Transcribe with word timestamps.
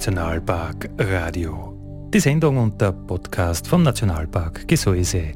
Nationalpark 0.00 0.88
Radio. 0.98 2.08
Die 2.14 2.20
Sendung 2.20 2.56
und 2.56 2.80
der 2.80 2.92
Podcast 2.92 3.68
vom 3.68 3.82
Nationalpark 3.82 4.66
Gesäuse, 4.66 5.34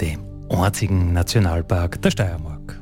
dem 0.00 0.20
einzigen 0.50 1.14
Nationalpark 1.14 2.02
der 2.02 2.10
Steiermark. 2.10 2.75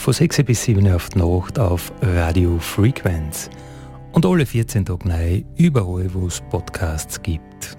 Von 0.00 0.14
6 0.14 0.44
bis 0.44 0.64
7 0.64 0.86
Uhr 0.86 0.96
auf 0.96 1.10
die 1.10 1.18
Nacht 1.18 1.58
auf 1.58 1.92
Radio 2.00 2.58
Frequenz 2.58 3.50
und 4.12 4.24
alle 4.24 4.46
14 4.46 4.86
Tage 4.86 5.06
neu 5.06 5.42
überall, 5.56 6.12
wo 6.14 6.26
es 6.26 6.40
Podcasts 6.48 7.20
gibt. 7.20 7.76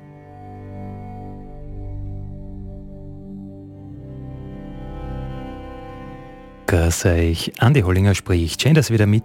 Grüß 6.67 7.05
euch, 7.05 7.53
Andi 7.57 7.81
Hollinger 7.81 8.13
spricht. 8.13 8.61
Schön, 8.61 8.75
dass 8.75 8.91
ihr 8.91 8.93
wieder 8.93 9.07
mit 9.07 9.23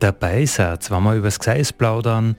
dabei 0.00 0.44
seid, 0.44 0.90
wenn 0.90 1.04
wir 1.04 1.14
über 1.14 1.28
das 1.28 1.38
Gseis 1.38 1.72
plaudern, 1.72 2.34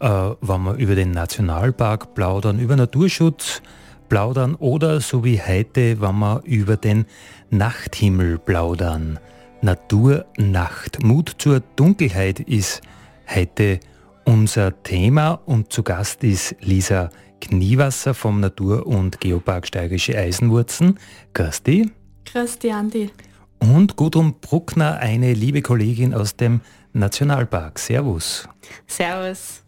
äh, 0.00 0.06
wenn 0.06 0.62
wir 0.64 0.74
über 0.74 0.94
den 0.94 1.12
Nationalpark 1.12 2.14
plaudern, 2.14 2.58
über 2.58 2.76
Naturschutz, 2.76 3.62
plaudern 4.10 4.54
oder 4.56 5.00
so 5.00 5.24
wie 5.24 5.40
heute, 5.40 5.98
wenn 6.02 6.18
wir 6.18 6.42
über 6.44 6.76
den 6.76 7.06
Nachthimmel 7.48 8.38
plaudern. 8.38 9.18
Naturnacht. 9.66 11.02
Mut 11.02 11.34
zur 11.38 11.58
Dunkelheit 11.74 12.38
ist 12.38 12.82
heute 13.28 13.80
unser 14.24 14.80
Thema 14.84 15.32
und 15.44 15.72
zu 15.72 15.82
Gast 15.82 16.22
ist 16.22 16.54
Lisa 16.60 17.10
Kniewasser 17.40 18.14
vom 18.14 18.38
Natur- 18.38 18.86
und 18.86 19.20
Geopark 19.20 19.66
Steirische 19.66 20.16
Eisenwurzen. 20.16 21.00
Christi. 21.32 21.90
Christi, 22.26 22.70
Andi. 22.70 23.10
Und 23.58 23.96
Gudrun 23.96 24.36
Bruckner, 24.40 24.98
eine 24.98 25.34
liebe 25.34 25.62
Kollegin 25.62 26.14
aus 26.14 26.36
dem 26.36 26.60
Nationalpark. 26.92 27.80
Servus. 27.80 28.48
Servus. 28.86 29.64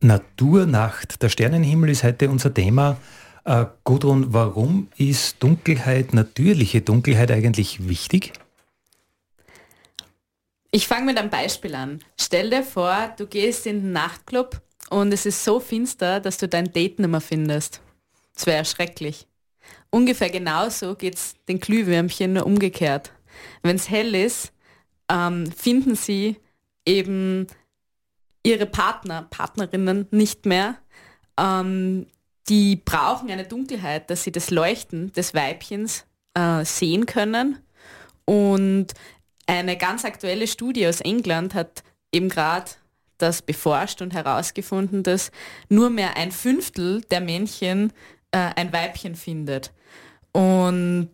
Naturnacht. 0.00 1.22
Der 1.22 1.28
Sternenhimmel 1.28 1.90
ist 1.90 2.04
heute 2.04 2.30
unser 2.30 2.54
Thema. 2.54 2.96
Äh, 3.44 3.66
Gudrun, 3.84 4.32
warum 4.32 4.88
ist 4.96 5.42
Dunkelheit, 5.42 6.14
natürliche 6.14 6.80
Dunkelheit 6.80 7.30
eigentlich 7.30 7.86
wichtig? 7.86 8.32
Ich 10.74 10.88
fange 10.88 11.06
mit 11.06 11.18
einem 11.18 11.30
Beispiel 11.30 11.72
an. 11.76 12.00
Stell 12.18 12.50
dir 12.50 12.64
vor, 12.64 13.14
du 13.16 13.28
gehst 13.28 13.64
in 13.64 13.80
den 13.80 13.92
Nachtclub 13.92 14.60
und 14.90 15.14
es 15.14 15.24
ist 15.24 15.44
so 15.44 15.60
finster, 15.60 16.18
dass 16.18 16.36
du 16.38 16.48
dein 16.48 16.72
Date 16.72 16.98
nicht 16.98 17.08
mehr 17.08 17.20
findest. 17.20 17.80
Das 18.34 18.46
wäre 18.46 18.64
schrecklich. 18.64 19.28
Ungefähr 19.90 20.30
genauso 20.30 20.96
geht 20.96 21.14
es 21.14 21.36
den 21.46 21.60
Glühwürmchen 21.60 22.32
nur 22.32 22.44
umgekehrt. 22.44 23.12
Wenn 23.62 23.76
es 23.76 23.88
hell 23.88 24.16
ist, 24.16 24.52
ähm, 25.08 25.46
finden 25.52 25.94
sie 25.94 26.38
eben 26.84 27.46
ihre 28.42 28.66
Partner, 28.66 29.28
Partnerinnen 29.30 30.08
nicht 30.10 30.44
mehr. 30.44 30.74
Ähm, 31.38 32.08
die 32.48 32.74
brauchen 32.84 33.30
eine 33.30 33.44
Dunkelheit, 33.44 34.10
dass 34.10 34.24
sie 34.24 34.32
das 34.32 34.50
Leuchten 34.50 35.12
des 35.12 35.34
Weibchens 35.34 36.04
äh, 36.34 36.64
sehen 36.64 37.06
können. 37.06 37.60
Und 38.24 38.92
eine 39.46 39.76
ganz 39.76 40.04
aktuelle 40.04 40.46
Studie 40.46 40.86
aus 40.86 41.00
England 41.00 41.54
hat 41.54 41.82
eben 42.12 42.28
gerade 42.28 42.70
das 43.18 43.42
beforscht 43.42 44.02
und 44.02 44.12
herausgefunden, 44.12 45.02
dass 45.02 45.30
nur 45.68 45.90
mehr 45.90 46.16
ein 46.16 46.32
Fünftel 46.32 47.02
der 47.10 47.20
Männchen 47.20 47.92
äh, 48.32 48.50
ein 48.56 48.72
Weibchen 48.72 49.14
findet. 49.14 49.72
Und 50.32 51.12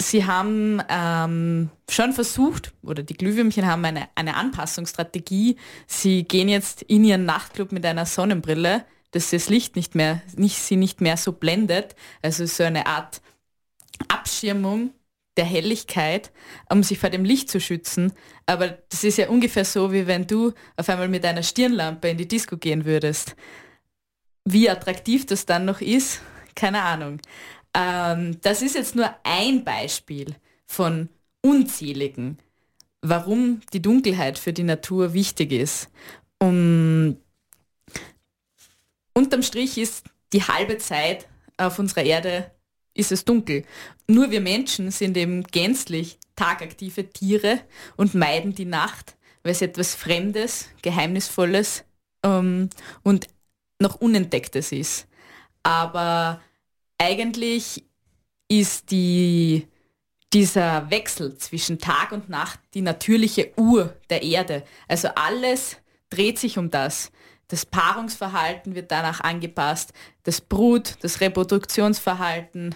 sie 0.00 0.24
haben 0.24 0.80
ähm, 0.88 1.70
schon 1.90 2.12
versucht, 2.12 2.72
oder 2.82 3.02
die 3.02 3.14
Glühwürmchen 3.14 3.66
haben 3.66 3.84
eine, 3.84 4.08
eine 4.14 4.36
Anpassungsstrategie. 4.36 5.56
Sie 5.86 6.24
gehen 6.24 6.48
jetzt 6.48 6.82
in 6.82 7.04
ihren 7.04 7.24
Nachtclub 7.24 7.72
mit 7.72 7.84
einer 7.84 8.06
Sonnenbrille, 8.06 8.84
dass 9.10 9.30
das 9.30 9.48
Licht 9.48 9.76
nicht 9.76 9.94
mehr, 9.94 10.22
nicht, 10.36 10.58
sie 10.58 10.76
nicht 10.76 11.00
mehr 11.00 11.16
so 11.16 11.32
blendet. 11.32 11.96
Also 12.22 12.46
so 12.46 12.62
eine 12.62 12.86
Art 12.86 13.20
Abschirmung 14.08 14.90
der 15.36 15.44
Helligkeit, 15.44 16.30
um 16.70 16.82
sich 16.82 16.98
vor 16.98 17.10
dem 17.10 17.24
Licht 17.24 17.50
zu 17.50 17.60
schützen. 17.60 18.12
Aber 18.46 18.68
das 18.90 19.04
ist 19.04 19.18
ja 19.18 19.28
ungefähr 19.28 19.64
so, 19.64 19.92
wie 19.92 20.06
wenn 20.06 20.26
du 20.26 20.52
auf 20.76 20.88
einmal 20.88 21.08
mit 21.08 21.24
einer 21.24 21.42
Stirnlampe 21.42 22.08
in 22.08 22.18
die 22.18 22.28
Disco 22.28 22.56
gehen 22.56 22.84
würdest. 22.84 23.34
Wie 24.44 24.68
attraktiv 24.68 25.26
das 25.26 25.46
dann 25.46 25.64
noch 25.64 25.80
ist, 25.80 26.20
keine 26.54 26.82
Ahnung. 26.82 27.20
Ähm, 27.74 28.38
das 28.42 28.60
ist 28.62 28.74
jetzt 28.74 28.94
nur 28.94 29.14
ein 29.24 29.64
Beispiel 29.64 30.34
von 30.66 31.08
unzähligen, 31.40 32.38
warum 33.00 33.60
die 33.72 33.82
Dunkelheit 33.82 34.38
für 34.38 34.52
die 34.52 34.64
Natur 34.64 35.14
wichtig 35.14 35.52
ist. 35.52 35.90
Um 36.38 37.16
unterm 39.14 39.42
Strich 39.42 39.78
ist 39.78 40.06
die 40.32 40.42
halbe 40.42 40.78
Zeit 40.78 41.28
auf 41.56 41.78
unserer 41.78 42.02
Erde 42.02 42.50
ist 42.94 43.12
es 43.12 43.24
dunkel. 43.24 43.64
Nur 44.06 44.30
wir 44.30 44.40
Menschen 44.40 44.90
sind 44.90 45.16
eben 45.16 45.44
gänzlich 45.44 46.18
tagaktive 46.36 47.08
Tiere 47.08 47.60
und 47.96 48.14
meiden 48.14 48.54
die 48.54 48.64
Nacht, 48.64 49.16
weil 49.42 49.52
es 49.52 49.62
etwas 49.62 49.94
Fremdes, 49.94 50.68
Geheimnisvolles 50.82 51.84
ähm, 52.22 52.70
und 53.02 53.28
noch 53.80 53.96
Unentdecktes 54.00 54.72
ist. 54.72 55.06
Aber 55.62 56.40
eigentlich 56.98 57.84
ist 58.48 58.90
die, 58.90 59.66
dieser 60.32 60.90
Wechsel 60.90 61.36
zwischen 61.36 61.78
Tag 61.78 62.12
und 62.12 62.28
Nacht 62.28 62.60
die 62.74 62.82
natürliche 62.82 63.52
Uhr 63.56 63.96
der 64.10 64.22
Erde. 64.22 64.64
Also 64.88 65.08
alles 65.14 65.76
dreht 66.10 66.38
sich 66.38 66.58
um 66.58 66.70
das. 66.70 67.10
Das 67.52 67.66
Paarungsverhalten 67.66 68.74
wird 68.74 68.90
danach 68.90 69.20
angepasst, 69.20 69.92
das 70.22 70.40
Brut, 70.40 70.94
das 71.02 71.20
Reproduktionsverhalten, 71.20 72.74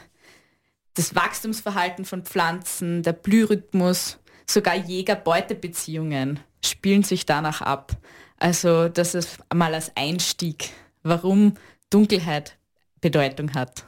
das 0.93 1.15
Wachstumsverhalten 1.15 2.05
von 2.05 2.25
Pflanzen, 2.25 3.03
der 3.03 3.15
Blührhythmus, 3.15 4.19
sogar 4.47 4.75
Jäger-Beute-Beziehungen 4.75 6.41
spielen 6.63 7.05
sich 7.05 7.25
danach 7.25 7.63
ab. 7.63 7.93
Also 8.39 8.91
das 8.91 9.15
ist 9.15 9.39
mal 9.55 9.73
als 9.73 9.93
Einstieg, 9.97 10.69
warum 11.03 11.55
Dunkelheit 11.89 12.59
Bedeutung 13.01 13.55
hat. 13.55 13.87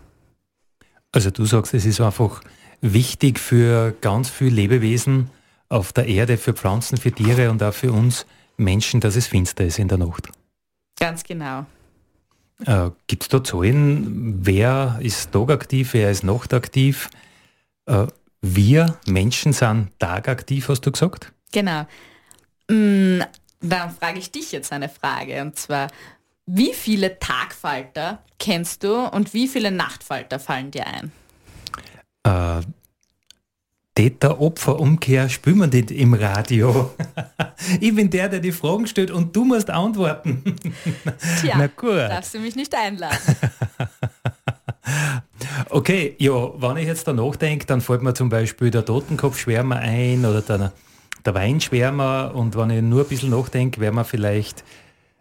Also 1.12 1.30
du 1.30 1.44
sagst, 1.44 1.74
es 1.74 1.84
ist 1.84 2.00
einfach 2.00 2.40
wichtig 2.80 3.38
für 3.40 3.94
ganz 4.00 4.30
viele 4.30 4.52
Lebewesen 4.52 5.28
auf 5.68 5.92
der 5.92 6.06
Erde, 6.06 6.38
für 6.38 6.54
Pflanzen, 6.54 6.96
für 6.96 7.12
Tiere 7.12 7.50
und 7.50 7.62
auch 7.62 7.74
für 7.74 7.92
uns 7.92 8.24
Menschen, 8.56 9.00
dass 9.00 9.16
es 9.16 9.26
finster 9.26 9.66
ist 9.66 9.78
in 9.78 9.88
der 9.88 9.98
Nacht. 9.98 10.30
Ganz 10.98 11.22
genau. 11.24 11.66
Äh, 12.64 12.90
Gibt 13.06 13.22
es 13.22 13.28
da 13.28 13.42
Zahlen, 13.42 14.44
wer 14.44 14.98
ist 15.00 15.32
tagaktiv, 15.32 15.94
wer 15.94 16.10
ist 16.10 16.24
nachtaktiv? 16.24 17.08
Äh, 17.86 18.06
wir 18.40 18.98
Menschen 19.06 19.52
sind 19.52 19.90
tagaktiv, 19.98 20.68
hast 20.68 20.82
du 20.82 20.92
gesagt? 20.92 21.32
Genau. 21.52 21.86
Mm, 22.68 23.20
dann 23.60 23.90
frage 23.90 24.18
ich 24.18 24.30
dich 24.30 24.52
jetzt 24.52 24.72
eine 24.72 24.88
Frage 24.88 25.40
und 25.42 25.56
zwar, 25.56 25.88
wie 26.46 26.72
viele 26.72 27.18
Tagfalter 27.18 28.22
kennst 28.38 28.84
du 28.84 29.04
und 29.06 29.34
wie 29.34 29.48
viele 29.48 29.70
Nachtfalter 29.70 30.38
fallen 30.38 30.70
dir 30.70 30.86
ein? 30.86 31.12
Äh, 32.24 32.62
Täter-Opfer-Umkehr 33.98 35.28
spüren 35.28 35.58
wir 35.58 35.66
nicht 35.66 35.90
im 35.90 36.14
Radio. 36.14 36.92
ich 37.80 37.92
bin 37.92 38.08
der, 38.10 38.28
der 38.28 38.38
die 38.38 38.52
Fragen 38.52 38.86
stellt 38.86 39.10
und 39.10 39.34
du 39.34 39.44
musst 39.44 39.70
antworten. 39.70 40.40
Tja, 41.40 41.56
Na 41.58 41.66
gut. 41.66 41.96
darfst 41.96 42.32
du 42.32 42.38
mich 42.38 42.54
nicht 42.54 42.72
einladen. 42.74 43.18
Okay, 45.70 46.14
ja, 46.18 46.32
wenn 46.32 46.78
ich 46.78 46.86
jetzt 46.86 47.06
da 47.06 47.12
nachdenke, 47.12 47.66
dann 47.66 47.82
fällt 47.82 48.00
mir 48.02 48.14
zum 48.14 48.30
Beispiel 48.30 48.70
der 48.70 48.86
Totenkopfschwärmer 48.86 49.76
ein 49.76 50.24
oder 50.24 50.40
der, 50.40 50.72
der 51.26 51.34
Weinschwärmer 51.34 52.32
und 52.34 52.56
wenn 52.56 52.70
ich 52.70 52.80
nur 52.80 53.02
ein 53.02 53.08
bisschen 53.08 53.30
nachdenke, 53.30 53.78
wäre 53.78 53.92
mir 53.92 54.04
vielleicht 54.04 54.64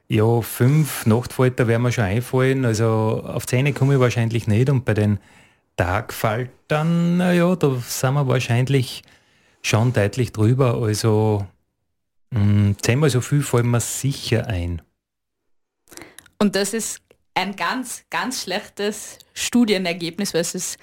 ja, 0.08 0.42
fünf 0.42 1.06
Nachtfalter 1.06 1.68
werden 1.68 1.82
mir 1.82 1.92
schon 1.92 2.06
einfallen. 2.06 2.64
Also 2.64 3.22
auf 3.26 3.46
Zähne 3.46 3.74
komme 3.74 3.96
ich 3.96 4.00
wahrscheinlich 4.00 4.48
nicht 4.48 4.70
und 4.70 4.86
bei 4.86 4.94
den 4.94 5.20
Tagfaltern, 5.78 7.18
naja, 7.18 7.56
da 7.56 7.76
sind 7.76 8.16
wir 8.16 8.28
wahrscheinlich 8.28 9.04
schon 9.62 9.94
deutlich 9.94 10.34
drüber. 10.34 10.76
Also 10.82 11.48
mh, 12.32 12.40
hm, 12.40 12.76
zehnmal 12.82 13.10
so 13.10 13.22
viel 13.22 13.42
fallen 13.42 13.72
mir 13.72 13.80
sicher 13.80 14.48
ein. 14.48 14.82
Und 16.40 16.56
das 16.56 16.74
ist 16.74 17.00
ein 17.34 17.56
ganz, 17.56 18.04
ganz 18.10 18.44
schlechtes 18.44 19.20
Studienergebnis, 19.34 20.34
weil 20.34 20.42
es 20.42 20.78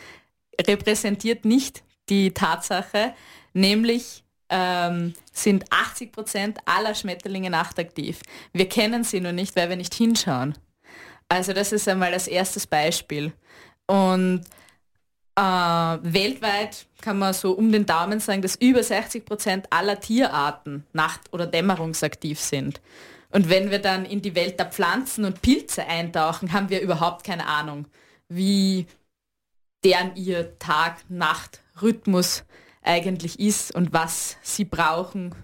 repräsentiert 0.67 1.45
nicht 1.45 1.83
die 2.09 2.33
Tatsache, 2.33 3.15
nämlich 3.53 4.25
ähm, 4.51 5.15
sind 5.33 5.65
80 5.71 6.13
Prozent 6.13 6.59
aller 6.65 6.95
Schmetterlinge 6.95 7.51
nachtaktiv. 7.51 8.21
Wir 8.53 8.69
kennen 8.69 9.03
sie 9.03 9.21
nur 9.21 9.33
nicht, 9.33 9.57
weil 9.57 9.69
wir 9.69 9.77
nicht 9.77 9.95
hinschauen. 9.95 10.55
Also 11.29 11.53
das 11.53 11.73
ist 11.73 11.89
einmal 11.89 12.13
das 12.13 12.29
erste 12.29 12.65
Beispiel. 12.69 13.33
Und 13.87 14.45
äh, 15.37 15.43
weltweit 15.43 16.87
kann 17.01 17.19
man 17.19 17.35
so 17.35 17.53
um 17.53 17.73
den 17.73 17.87
Daumen 17.87 18.21
sagen, 18.21 18.43
dass 18.43 18.57
über 18.57 18.83
60 18.83 19.25
Prozent 19.25 19.67
aller 19.71 20.01
Tierarten 20.01 20.85
nacht- 20.93 21.33
oder 21.33 21.47
dämmerungsaktiv 21.47 22.41
sind. 22.41 22.81
Und 23.31 23.49
wenn 23.49 23.71
wir 23.71 23.81
dann 23.81 24.05
in 24.05 24.23
die 24.23 24.37
Welt 24.37 24.59
der 24.61 24.67
Pflanzen 24.67 25.25
und 25.25 25.43
Pilze 25.43 25.87
eintauchen, 25.87 26.53
haben 26.53 26.71
wir 26.71 26.81
überhaupt 26.81 27.25
keine 27.25 27.47
Ahnung, 27.47 27.87
wie 28.29 28.87
deren 29.83 30.15
ihr 30.17 30.59
Tag-Nacht-Rhythmus 30.59 32.45
eigentlich 32.83 33.41
ist 33.41 33.75
und 33.75 33.93
was 33.93 34.37
sie 34.43 34.65
brauchen 34.65 35.35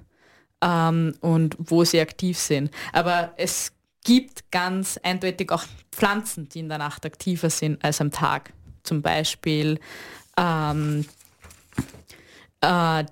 ähm, 0.63 1.15
und 1.21 1.57
wo 1.59 1.85
sie 1.85 2.01
aktiv 2.01 2.39
sind. 2.39 2.71
Aber 2.93 3.35
es 3.37 3.73
gibt 4.05 4.51
ganz 4.51 4.99
eindeutig 5.03 5.51
auch 5.51 5.65
Pflanzen, 5.91 6.49
die 6.49 6.61
in 6.61 6.69
der 6.69 6.79
Nacht 6.79 7.05
aktiver 7.05 7.51
sind 7.51 7.85
als 7.85 8.01
am 8.01 8.11
Tag. 8.11 8.53
Zum 8.83 9.03
Beispiel 9.03 9.79
ähm, 10.37 11.05
äh, 12.61 13.05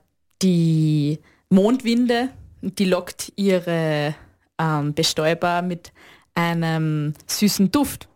die 0.42 1.18
Mondwinde, 1.50 2.30
die 2.60 2.84
lockt 2.84 3.32
ihre 3.36 4.14
ähm, 4.58 4.94
Bestäuber 4.94 5.62
mit 5.62 5.92
einem 6.34 7.14
süßen 7.26 7.70
Duft 7.70 8.08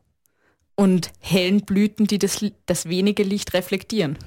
und 0.74 1.10
hellen 1.20 1.62
Blüten, 1.62 2.06
die 2.06 2.18
das, 2.18 2.44
das 2.66 2.88
wenige 2.88 3.22
Licht 3.22 3.54
reflektieren. 3.54 4.18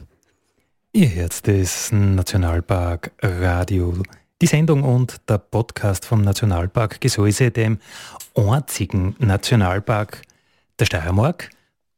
Ihr 0.92 1.14
hört 1.14 1.48
das 1.48 1.92
Nationalpark 1.92 3.12
Radio. 3.22 4.02
Die 4.42 4.48
Sendung 4.48 4.84
und 4.84 5.18
der 5.30 5.38
Podcast 5.38 6.06
vom 6.06 6.22
Nationalpark 6.22 7.00
Gesäuse, 7.02 7.52
dem 7.52 7.80
einzigen 8.36 9.16
Nationalpark 9.20 10.22
der 10.80 10.86
Steiermark. 10.86 11.50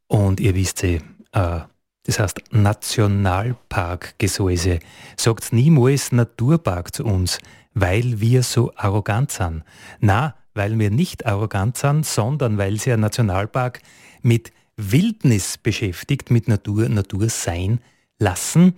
Und 0.06 0.40
ihr 0.40 0.54
wisst 0.54 0.82
eh, 0.84 1.00
äh, 1.32 1.60
das 2.04 2.18
heißt 2.18 2.40
Nationalpark 2.52 4.18
Gesäuse. 4.18 4.78
Sagt 5.16 5.52
niemals 5.52 6.10
Naturpark 6.10 6.94
zu 6.94 7.04
uns 7.04 7.38
weil 7.80 8.20
wir 8.20 8.42
so 8.42 8.72
arrogant 8.76 9.30
sind. 9.30 9.64
Na, 10.00 10.34
weil 10.54 10.78
wir 10.78 10.90
nicht 10.90 11.26
arrogant 11.26 11.76
sind, 11.76 12.04
sondern 12.04 12.58
weil 12.58 12.78
sie 12.78 12.92
ein 12.92 13.00
Nationalpark 13.00 13.80
mit 14.22 14.52
Wildnis 14.76 15.58
beschäftigt, 15.58 16.30
mit 16.30 16.48
Natur, 16.48 16.88
Natur 16.88 17.28
sein 17.28 17.80
lassen 18.18 18.74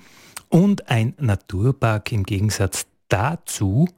und 0.48 0.90
ein 0.90 1.14
Naturpark 1.18 2.12
im 2.12 2.24
Gegensatz 2.24 2.86
dazu 3.08 3.88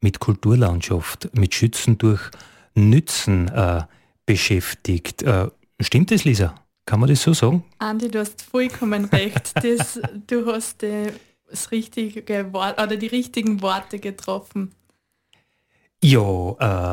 mit 0.00 0.18
Kulturlandschaft, 0.18 1.30
mit 1.34 1.54
Schützen 1.54 1.98
durch 1.98 2.30
Nützen 2.74 3.48
äh, 3.48 3.82
beschäftigt. 4.26 5.22
Äh, 5.22 5.48
stimmt 5.80 6.10
das, 6.10 6.24
Lisa? 6.24 6.54
Kann 6.86 7.00
man 7.00 7.08
das 7.08 7.22
so 7.22 7.32
sagen? 7.32 7.64
Andi, 7.78 8.08
du 8.08 8.20
hast 8.20 8.42
vollkommen 8.42 9.04
recht. 9.06 9.52
Das, 9.62 10.00
du 10.26 10.46
hast 10.46 10.82
äh, 10.82 11.12
das 11.48 11.70
richtige 11.70 12.52
Wort 12.52 12.80
oder 12.80 12.96
die 12.96 13.06
richtigen 13.06 13.62
Worte 13.62 13.98
getroffen. 13.98 14.72
Ja, 16.02 16.20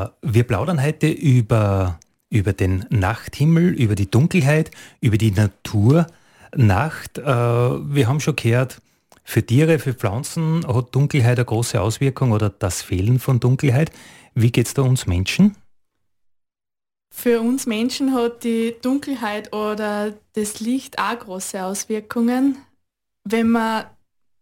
äh, 0.06 0.08
wir 0.22 0.44
plaudern 0.44 0.80
heute 0.80 1.08
über, 1.08 1.98
über 2.28 2.52
den 2.52 2.86
Nachthimmel, 2.90 3.74
über 3.74 3.96
die 3.96 4.08
Dunkelheit, 4.08 4.70
über 5.00 5.18
die 5.18 5.32
Natur. 5.32 6.06
Nacht, 6.54 7.18
äh, 7.18 7.24
wir 7.24 8.08
haben 8.08 8.20
schon 8.20 8.36
gehört, 8.36 8.80
für 9.24 9.44
Tiere, 9.44 9.78
für 9.78 9.94
Pflanzen 9.94 10.66
hat 10.66 10.94
Dunkelheit 10.94 11.38
eine 11.38 11.44
große 11.44 11.80
Auswirkung 11.80 12.32
oder 12.32 12.50
das 12.50 12.82
Fehlen 12.82 13.18
von 13.18 13.38
Dunkelheit. 13.38 13.92
Wie 14.34 14.50
geht 14.50 14.66
es 14.66 14.74
da 14.74 14.82
uns 14.82 15.06
Menschen? 15.06 15.56
Für 17.12 17.40
uns 17.40 17.66
Menschen 17.66 18.14
hat 18.14 18.44
die 18.44 18.76
Dunkelheit 18.80 19.52
oder 19.52 20.14
das 20.34 20.60
Licht 20.60 20.98
auch 20.98 21.18
große 21.18 21.62
Auswirkungen. 21.62 22.56
Wenn 23.24 23.50
man 23.50 23.86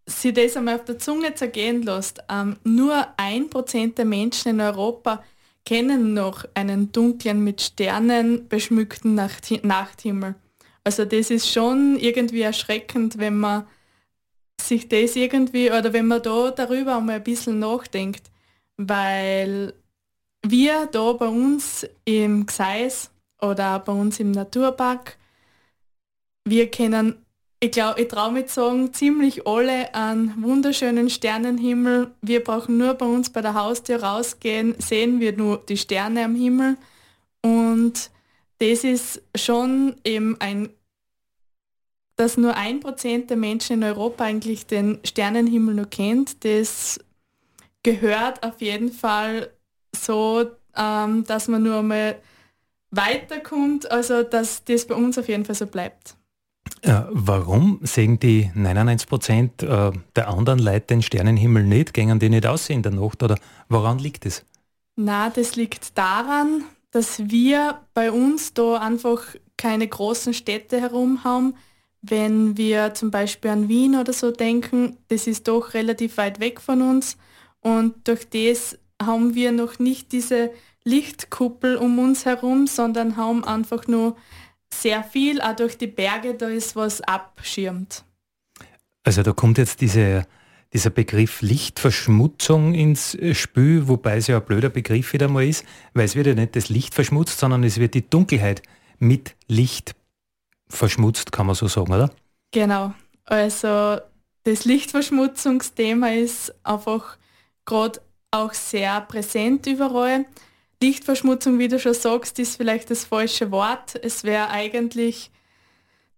sie 0.06 0.32
das 0.32 0.56
einmal 0.56 0.76
auf 0.76 0.84
der 0.84 0.98
Zunge 0.98 1.34
zergehen 1.34 1.82
lässt, 1.82 2.22
ähm, 2.28 2.56
nur 2.64 3.06
ein 3.16 3.50
Prozent 3.50 3.98
der 3.98 4.04
Menschen 4.04 4.50
in 4.50 4.60
Europa 4.60 5.24
kennen 5.64 6.14
noch 6.14 6.44
einen 6.54 6.92
dunklen, 6.92 7.44
mit 7.44 7.60
Sternen 7.60 8.48
beschmückten 8.48 9.14
Nacht 9.14 9.50
Nachthimmel. 9.64 10.34
Also 10.82 11.04
das 11.04 11.30
ist 11.30 11.52
schon 11.52 11.98
irgendwie 11.98 12.40
erschreckend, 12.40 13.18
wenn 13.18 13.36
man 13.38 13.66
sich 14.60 14.88
das 14.88 15.16
irgendwie 15.16 15.70
oder 15.70 15.92
wenn 15.92 16.06
man 16.06 16.22
da 16.22 16.50
darüber 16.50 16.96
einmal 16.96 17.16
ein 17.16 17.24
bisschen 17.24 17.58
nachdenkt, 17.58 18.30
weil 18.78 19.74
wir 20.50 20.86
da 20.86 21.12
bei 21.12 21.28
uns 21.28 21.86
im 22.04 22.46
Gseis 22.46 23.10
oder 23.40 23.78
bei 23.80 23.92
uns 23.92 24.20
im 24.20 24.30
Naturpark, 24.32 25.18
wir 26.44 26.70
kennen 26.70 27.24
ich 27.60 27.72
glaube, 27.72 28.00
ich 28.00 28.08
traue 28.08 28.32
mich 28.32 28.50
sagen, 28.50 28.92
ziemlich 28.94 29.46
alle 29.46 29.92
einen 29.92 30.40
wunderschönen 30.42 31.10
Sternenhimmel. 31.10 32.12
Wir 32.22 32.44
brauchen 32.44 32.78
nur 32.78 32.94
bei 32.94 33.06
uns 33.06 33.30
bei 33.30 33.40
der 33.40 33.54
Haustür 33.54 34.02
rausgehen, 34.02 34.76
sehen 34.78 35.18
wir 35.18 35.36
nur 35.36 35.64
die 35.68 35.76
Sterne 35.76 36.24
am 36.24 36.36
Himmel. 36.36 36.76
Und 37.42 38.10
das 38.58 38.84
ist 38.84 39.22
schon 39.34 39.96
eben 40.04 40.36
ein, 40.40 40.68
dass 42.14 42.36
nur 42.36 42.54
ein 42.54 42.78
Prozent 42.78 43.28
der 43.30 43.36
Menschen 43.36 43.78
in 43.78 43.84
Europa 43.84 44.24
eigentlich 44.24 44.66
den 44.66 45.00
Sternenhimmel 45.04 45.74
nur 45.74 45.86
kennt. 45.86 46.44
Das 46.44 47.00
gehört 47.82 48.44
auf 48.44 48.60
jeden 48.60 48.92
Fall 48.92 49.50
so, 50.04 50.46
ähm, 50.76 51.24
dass 51.24 51.48
man 51.48 51.62
nur 51.62 51.82
mal 51.82 52.16
weiterkommt, 52.90 53.90
also 53.90 54.22
dass 54.22 54.64
das 54.64 54.86
bei 54.86 54.94
uns 54.94 55.18
auf 55.18 55.28
jeden 55.28 55.44
Fall 55.44 55.54
so 55.54 55.66
bleibt. 55.66 56.16
Äh, 56.82 57.02
warum 57.10 57.80
sehen 57.82 58.18
die 58.20 58.50
99 58.54 59.08
Prozent 59.08 59.62
äh, 59.62 59.90
der 60.14 60.28
anderen 60.28 60.58
Leute 60.58 60.86
den 60.86 61.02
Sternenhimmel 61.02 61.64
nicht? 61.64 61.92
Gängen 61.92 62.18
die 62.18 62.28
nicht 62.28 62.46
aus 62.46 62.70
in 62.70 62.82
der 62.82 62.92
Nacht 62.92 63.22
oder 63.22 63.38
woran 63.68 63.98
liegt 63.98 64.26
es? 64.26 64.44
Na, 64.96 65.30
das 65.30 65.56
liegt 65.56 65.96
daran, 65.96 66.64
dass 66.90 67.28
wir 67.30 67.80
bei 67.94 68.10
uns 68.12 68.54
da 68.54 68.78
einfach 68.78 69.22
keine 69.56 69.86
großen 69.88 70.34
Städte 70.34 70.80
herum 70.80 71.24
haben. 71.24 71.54
Wenn 72.00 72.56
wir 72.56 72.94
zum 72.94 73.10
Beispiel 73.10 73.50
an 73.50 73.68
Wien 73.68 73.96
oder 73.96 74.12
so 74.12 74.30
denken, 74.30 74.96
das 75.08 75.26
ist 75.26 75.48
doch 75.48 75.74
relativ 75.74 76.16
weit 76.16 76.38
weg 76.38 76.60
von 76.60 76.82
uns 76.82 77.16
und 77.60 78.06
durch 78.06 78.28
das 78.30 78.78
haben 79.00 79.34
wir 79.34 79.52
noch 79.52 79.78
nicht 79.78 80.12
diese 80.12 80.50
Lichtkuppel 80.84 81.76
um 81.76 81.98
uns 81.98 82.24
herum, 82.24 82.66
sondern 82.66 83.16
haben 83.16 83.44
einfach 83.44 83.86
nur 83.86 84.16
sehr 84.72 85.02
viel, 85.02 85.40
auch 85.40 85.56
durch 85.56 85.78
die 85.78 85.86
Berge, 85.86 86.34
da 86.34 86.48
ist 86.48 86.76
was 86.76 87.00
abschirmt. 87.02 88.04
Also 89.04 89.22
da 89.22 89.32
kommt 89.32 89.58
jetzt 89.58 89.80
diese, 89.80 90.26
dieser 90.72 90.90
Begriff 90.90 91.40
Lichtverschmutzung 91.40 92.74
ins 92.74 93.16
Spiel, 93.32 93.88
wobei 93.88 94.16
es 94.16 94.26
ja 94.26 94.38
ein 94.38 94.44
blöder 94.44 94.68
Begriff 94.68 95.12
wieder 95.12 95.28
mal 95.28 95.46
ist, 95.46 95.64
weil 95.94 96.04
es 96.04 96.14
wird 96.14 96.26
ja 96.26 96.34
nicht 96.34 96.56
das 96.56 96.68
Licht 96.68 96.94
verschmutzt, 96.94 97.38
sondern 97.38 97.64
es 97.64 97.78
wird 97.78 97.94
die 97.94 98.08
Dunkelheit 98.08 98.62
mit 98.98 99.34
Licht 99.46 99.94
verschmutzt, 100.68 101.32
kann 101.32 101.46
man 101.46 101.54
so 101.54 101.68
sagen, 101.68 101.92
oder? 101.92 102.10
Genau. 102.50 102.92
Also 103.24 103.98
das 104.44 104.64
Lichtverschmutzungsthema 104.64 106.08
ist 106.08 106.54
einfach 106.64 107.16
gerade 107.64 108.00
auch 108.30 108.52
sehr 108.52 109.00
präsent 109.02 109.66
überall. 109.66 110.26
Lichtverschmutzung, 110.82 111.58
wie 111.58 111.68
du 111.68 111.78
schon 111.78 111.94
sagst, 111.94 112.38
ist 112.38 112.56
vielleicht 112.56 112.90
das 112.90 113.04
falsche 113.04 113.50
Wort. 113.50 113.94
Es 114.02 114.24
wäre 114.24 114.50
eigentlich, 114.50 115.30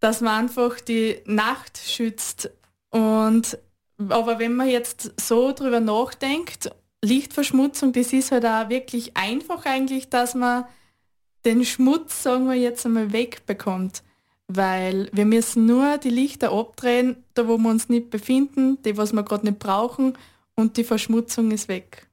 dass 0.00 0.20
man 0.20 0.44
einfach 0.44 0.80
die 0.80 1.18
Nacht 1.24 1.78
schützt. 1.78 2.50
Und 2.90 3.58
aber 4.08 4.38
wenn 4.38 4.54
man 4.54 4.68
jetzt 4.68 5.12
so 5.20 5.52
drüber 5.52 5.80
nachdenkt, 5.80 6.70
Lichtverschmutzung, 7.02 7.92
das 7.92 8.12
ist 8.12 8.32
halt 8.32 8.44
auch 8.44 8.68
wirklich 8.68 9.16
einfach 9.16 9.64
eigentlich, 9.66 10.08
dass 10.08 10.34
man 10.34 10.64
den 11.44 11.64
Schmutz, 11.64 12.22
sagen 12.22 12.46
wir 12.48 12.54
jetzt 12.54 12.84
einmal, 12.84 13.12
wegbekommt. 13.12 14.02
weil 14.52 15.08
wir 15.12 15.26
müssen 15.26 15.66
nur 15.66 15.96
die 15.98 16.10
Lichter 16.10 16.52
abdrehen, 16.52 17.22
da 17.34 17.46
wo 17.46 17.56
wir 17.56 17.70
uns 17.70 17.88
nicht 17.88 18.10
befinden, 18.10 18.82
die 18.82 18.96
was 18.96 19.12
wir 19.12 19.22
gerade 19.22 19.46
nicht 19.46 19.60
brauchen 19.60 20.18
und 20.60 20.76
die 20.76 20.84
Verschmutzung 20.84 21.50
ist 21.50 21.68
weg. 21.68 22.08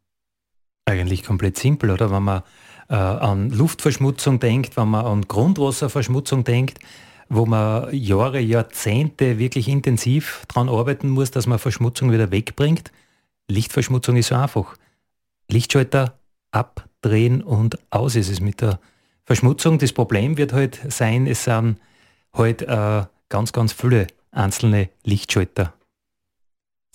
Eigentlich 0.86 1.24
komplett 1.24 1.58
simpel, 1.58 1.92
oder? 1.92 2.12
Wenn 2.12 2.24
man 2.24 2.44
äh, 2.89 2.96
an 2.96 3.50
Luftverschmutzung 3.50 4.39
denkt, 4.39 4.77
wenn 4.77 4.88
man 4.88 5.06
an 5.06 5.27
Grundwasserverschmutzung 5.27 6.44
denkt, 6.44 6.80
wo 7.30 7.46
man 7.46 7.94
Jahre, 7.94 8.39
Jahrzehnte 8.39 9.38
wirklich 9.38 9.68
intensiv 9.68 10.46
daran 10.48 10.70
arbeiten 10.70 11.10
muss, 11.10 11.32
dass 11.32 11.46
man 11.46 11.60
Verschmutzung 11.60 12.12
wieder 12.12 12.32
wegbringt. 12.32 12.92
Lichtverschmutzung 13.50 14.16
ist 14.16 14.27
so 14.27 14.36
einfach. 14.36 14.77
Lichtschalter 15.50 16.18
abdrehen 16.51 17.42
und 17.42 17.77
aus 17.89 18.16
ist 18.16 18.30
es 18.30 18.39
mit 18.39 18.62
der 18.62 18.80
Verschmutzung. 19.25 19.77
Das 19.77 19.94
Problem 19.94 20.38
wird 20.38 20.54
halt 20.54 20.80
sein, 20.89 21.27
es 21.27 21.44
sind 21.44 21.80
halt 22.34 22.62
äh, 22.62 23.04
ganz, 23.30 23.51
ganz 23.51 23.74
viele 23.74 24.08
einzelne 24.32 24.89
Lichtschalter. 25.04 25.74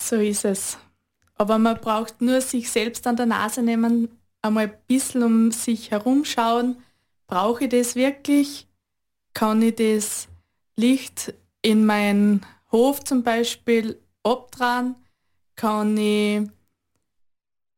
So 0.00 0.16
ist 0.16 0.44
es. 0.44 0.78
Aber 1.42 1.58
man 1.58 1.80
braucht 1.80 2.20
nur 2.20 2.40
sich 2.40 2.70
selbst 2.70 3.04
an 3.04 3.16
der 3.16 3.26
Nase 3.26 3.64
nehmen, 3.64 4.16
einmal 4.42 4.68
ein 4.68 4.78
bisschen 4.86 5.24
um 5.24 5.50
sich 5.50 5.90
herumschauen. 5.90 6.76
Brauche 7.26 7.64
ich 7.64 7.70
das 7.70 7.96
wirklich? 7.96 8.68
Kann 9.34 9.60
ich 9.60 9.74
das 9.74 10.28
Licht 10.76 11.34
in 11.60 11.84
meinen 11.84 12.46
Hof 12.70 13.02
zum 13.02 13.24
Beispiel 13.24 14.00
abdrehen? 14.22 14.94
Kann 15.56 15.96
ich 15.96 16.42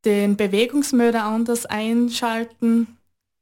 den 0.05 0.37
Bewegungsmörder 0.37 1.25
anders 1.25 1.65
einschalten 1.65 2.99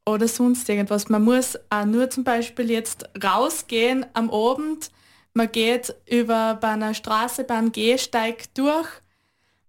oder 0.07 0.29
sonst 0.29 0.69
irgendwas. 0.69 1.09
Man 1.09 1.25
muss 1.25 1.59
auch 1.69 1.85
nur 1.85 2.11
zum 2.11 2.23
Beispiel 2.23 2.71
jetzt 2.71 3.09
rausgehen 3.21 4.07
am 4.12 4.31
Abend. 4.31 4.93
Man 5.35 5.50
geht 5.50 5.93
über 6.09 6.55
bei 6.61 6.69
einer 6.69 6.95
Straße 6.95 7.43
beim 7.43 7.73
Gehsteig 7.73 8.55
durch. 8.55 8.87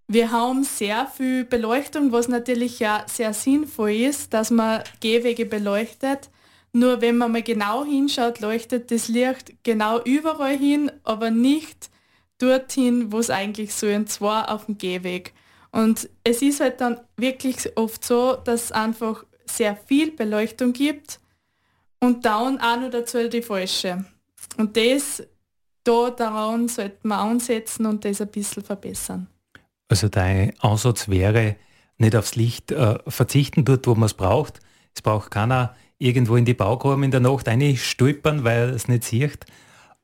Wir 0.06 0.30
haben 0.30 0.64
sehr 0.64 1.06
viel 1.06 1.44
Beleuchtung, 1.44 2.12
was 2.12 2.28
natürlich 2.28 2.78
ja 2.78 3.04
sehr 3.08 3.32
sinnvoll 3.32 3.92
ist, 3.92 4.34
dass 4.34 4.50
man 4.50 4.82
Gehwege 5.00 5.46
beleuchtet. 5.46 6.30
Nur 6.72 7.00
wenn 7.00 7.16
man 7.16 7.32
mal 7.32 7.42
genau 7.42 7.84
hinschaut, 7.84 8.40
leuchtet 8.40 8.90
das 8.90 9.08
Licht 9.08 9.54
genau 9.62 10.02
überall 10.02 10.58
hin, 10.58 10.90
aber 11.04 11.30
nicht 11.30 11.90
dorthin, 12.38 13.12
wo 13.12 13.18
es 13.18 13.30
eigentlich 13.30 13.74
so 13.74 13.86
und 13.86 14.10
zwar 14.10 14.52
auf 14.52 14.66
dem 14.66 14.76
Gehweg. 14.76 15.32
Und 15.72 16.10
es 16.22 16.42
ist 16.42 16.60
halt 16.60 16.80
dann 16.80 17.00
wirklich 17.16 17.76
oft 17.76 18.04
so, 18.04 18.36
dass 18.36 18.64
es 18.64 18.72
einfach 18.72 19.24
sehr 19.46 19.76
viel 19.76 20.10
Beleuchtung 20.10 20.72
gibt 20.72 21.20
und 22.00 22.24
dann 22.24 22.60
auch 22.60 22.78
noch 22.78 22.90
dazu 22.90 23.28
die 23.28 23.42
falsche. 23.42 24.04
Und 24.56 24.76
das, 24.76 25.22
da 25.84 26.10
daran 26.10 26.68
sollte 26.68 26.98
man 27.06 27.30
ansetzen 27.30 27.86
und 27.86 28.04
das 28.04 28.20
ein 28.20 28.28
bisschen 28.28 28.62
verbessern. 28.62 29.28
Also 29.94 30.08
dein 30.08 30.58
Ansatz 30.58 31.08
wäre, 31.08 31.54
nicht 31.98 32.16
aufs 32.16 32.34
Licht 32.34 32.72
äh, 32.72 32.98
verzichten 33.06 33.64
dort, 33.64 33.86
wo 33.86 33.94
man 33.94 34.06
es 34.06 34.14
braucht. 34.14 34.58
Es 34.92 35.02
braucht 35.02 35.30
keiner 35.30 35.76
irgendwo 35.98 36.34
in 36.34 36.44
die 36.44 36.52
Baugrube 36.52 37.04
in 37.04 37.12
der 37.12 37.20
Nacht 37.20 37.48
stolpern, 37.76 38.42
weil 38.42 38.70
es 38.70 38.88
nicht 38.88 39.04
sieht. 39.04 39.46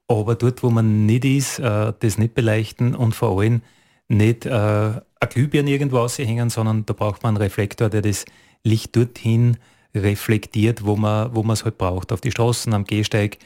Aber 0.06 0.36
dort, 0.36 0.62
wo 0.62 0.70
man 0.70 1.06
nicht 1.06 1.24
ist, 1.24 1.58
äh, 1.58 1.92
das 1.98 2.18
nicht 2.18 2.34
beleuchten 2.34 2.94
und 2.94 3.16
vor 3.16 3.36
allem 3.36 3.62
nicht 4.06 4.46
äh, 4.46 4.50
eine 4.50 5.02
Glühbirne 5.28 5.70
irgendwo 5.70 5.98
aushängen, 5.98 6.50
sondern 6.50 6.86
da 6.86 6.92
braucht 6.92 7.24
man 7.24 7.34
einen 7.34 7.42
Reflektor, 7.42 7.88
der 7.88 8.02
das 8.02 8.26
Licht 8.62 8.94
dorthin 8.94 9.56
reflektiert, 9.92 10.84
wo 10.84 10.94
man 10.94 11.50
es 11.50 11.64
halt 11.64 11.78
braucht, 11.78 12.12
auf 12.12 12.20
die 12.20 12.30
Straßen, 12.30 12.72
am 12.74 12.84
Gehsteig, 12.84 13.38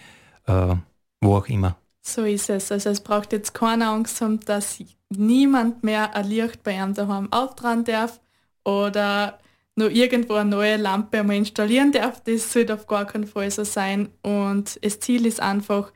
äh, 0.47 0.75
wo 1.23 1.37
auch 1.37 1.49
immer. 1.49 1.79
So 2.07 2.25
ist 2.25 2.51
es. 2.51 2.71
Also 2.71 2.91
es 2.91 3.01
braucht 3.01 3.33
jetzt 3.33 3.55
keine 3.55 3.89
Angst 3.89 4.21
haben, 4.21 4.41
dass 4.41 4.79
niemand 5.09 5.83
mehr 5.83 6.15
ein 6.15 6.29
Licht 6.29 6.63
bei 6.63 6.81
einem 6.81 6.95
daheim 6.95 7.33
auftragen 7.33 7.85
darf 7.85 8.21
oder 8.63 9.39
nur 9.75 9.91
irgendwo 9.91 10.35
eine 10.35 10.51
neue 10.51 10.77
Lampe 10.77 11.21
einmal 11.21 11.37
installieren 11.37 11.93
darf. 11.93 12.23
Das 12.25 12.53
sollte 12.53 12.75
auf 12.75 12.87
gar 12.87 13.07
keinen 13.07 13.27
Fall 13.27 13.51
so 13.51 13.65
sein. 13.65 14.11
Und 14.23 14.79
das 14.85 15.01
Ziel 15.01 15.25
ist 15.25 15.41
einfach, 15.41 15.93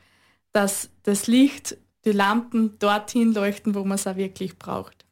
dass 0.51 0.89
das 1.03 1.27
Licht 1.27 1.77
die 2.05 2.11
Lampen 2.11 2.79
dorthin 2.79 3.33
leuchten, 3.33 3.75
wo 3.75 3.83
man 3.83 3.95
es 3.95 4.07
auch 4.07 4.15
wirklich 4.15 4.57
braucht. 4.57 5.05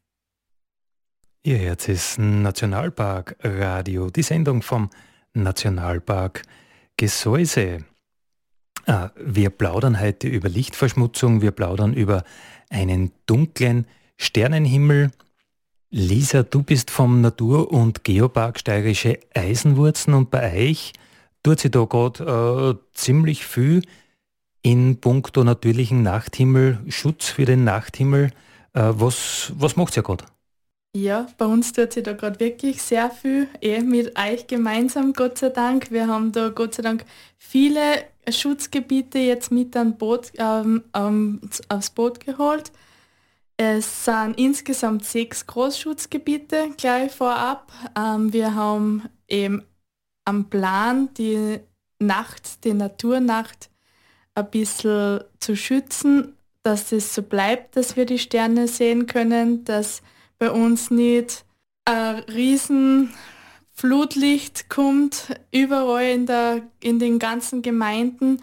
Ihr 1.44 1.58
Herz 1.58 1.88
ist 1.88 2.18
Nationalpark 2.18 3.36
Radio, 3.42 4.10
die 4.10 4.22
Sendung 4.22 4.62
vom 4.62 4.90
Nationalpark 5.32 6.42
Gesäuse. 6.96 7.84
Ah, 8.88 9.10
wir 9.22 9.50
plaudern 9.50 10.00
heute 10.00 10.28
über 10.28 10.48
Lichtverschmutzung, 10.48 11.42
wir 11.42 11.50
plaudern 11.50 11.92
über 11.92 12.24
einen 12.70 13.12
dunklen 13.26 13.86
Sternenhimmel. 14.16 15.10
Lisa, 15.90 16.42
du 16.42 16.62
bist 16.62 16.90
vom 16.90 17.20
Natur- 17.20 17.70
und 17.70 18.02
Geopark 18.02 18.58
Steirische 18.58 19.18
Eisenwurzen 19.34 20.14
und 20.14 20.30
bei 20.30 20.70
euch 20.70 20.94
tut 21.42 21.60
sich 21.60 21.70
da 21.70 21.84
gerade 21.84 22.78
äh, 22.80 22.94
ziemlich 22.94 23.44
viel 23.44 23.82
in 24.62 24.98
puncto 25.02 25.44
natürlichen 25.44 26.02
Nachthimmel, 26.02 26.78
Schutz 26.88 27.28
für 27.28 27.44
den 27.44 27.64
Nachthimmel. 27.64 28.30
Äh, 28.72 28.92
was, 28.94 29.52
was 29.54 29.76
macht 29.76 29.98
ihr 29.98 30.02
gerade? 30.02 30.24
Ja, 30.96 31.26
bei 31.36 31.44
uns 31.44 31.74
tut 31.74 31.92
sich 31.92 32.04
da 32.04 32.14
gerade 32.14 32.40
wirklich 32.40 32.80
sehr 32.80 33.10
viel, 33.10 33.48
eh 33.60 33.80
mit 33.80 34.18
euch 34.18 34.46
gemeinsam, 34.46 35.12
Gott 35.12 35.36
sei 35.36 35.50
Dank. 35.50 35.90
Wir 35.90 36.06
haben 36.06 36.32
da 36.32 36.48
Gott 36.48 36.74
sei 36.74 36.82
Dank 36.82 37.04
viele 37.36 38.04
Schutzgebiete 38.32 39.18
jetzt 39.18 39.50
mit 39.50 39.76
an 39.76 39.96
Boot, 39.96 40.32
ähm, 40.36 40.84
ähm, 40.94 41.40
aufs 41.68 41.90
Boot 41.90 42.20
geholt. 42.20 42.72
Es 43.56 44.04
sind 44.04 44.38
insgesamt 44.38 45.04
sechs 45.04 45.46
Großschutzgebiete 45.46 46.70
gleich 46.76 47.12
vorab. 47.12 47.72
Ähm, 47.96 48.32
wir 48.32 48.54
haben 48.54 49.08
eben 49.26 49.64
am 50.24 50.48
Plan 50.48 51.08
die 51.14 51.58
Nacht, 51.98 52.64
die 52.64 52.74
Naturnacht 52.74 53.70
ein 54.34 54.50
bisschen 54.50 55.24
zu 55.40 55.56
schützen, 55.56 56.36
dass 56.62 56.92
es 56.92 57.14
so 57.14 57.22
bleibt, 57.22 57.76
dass 57.76 57.96
wir 57.96 58.06
die 58.06 58.18
Sterne 58.18 58.68
sehen 58.68 59.06
können, 59.06 59.64
dass 59.64 60.02
bei 60.38 60.50
uns 60.50 60.90
nicht 60.90 61.44
ein 61.84 62.16
riesen 62.24 63.14
Flutlicht 63.78 64.68
kommt 64.68 65.28
überall 65.52 66.06
in, 66.06 66.26
der, 66.26 66.62
in 66.82 66.98
den 66.98 67.20
ganzen 67.20 67.62
Gemeinden. 67.62 68.42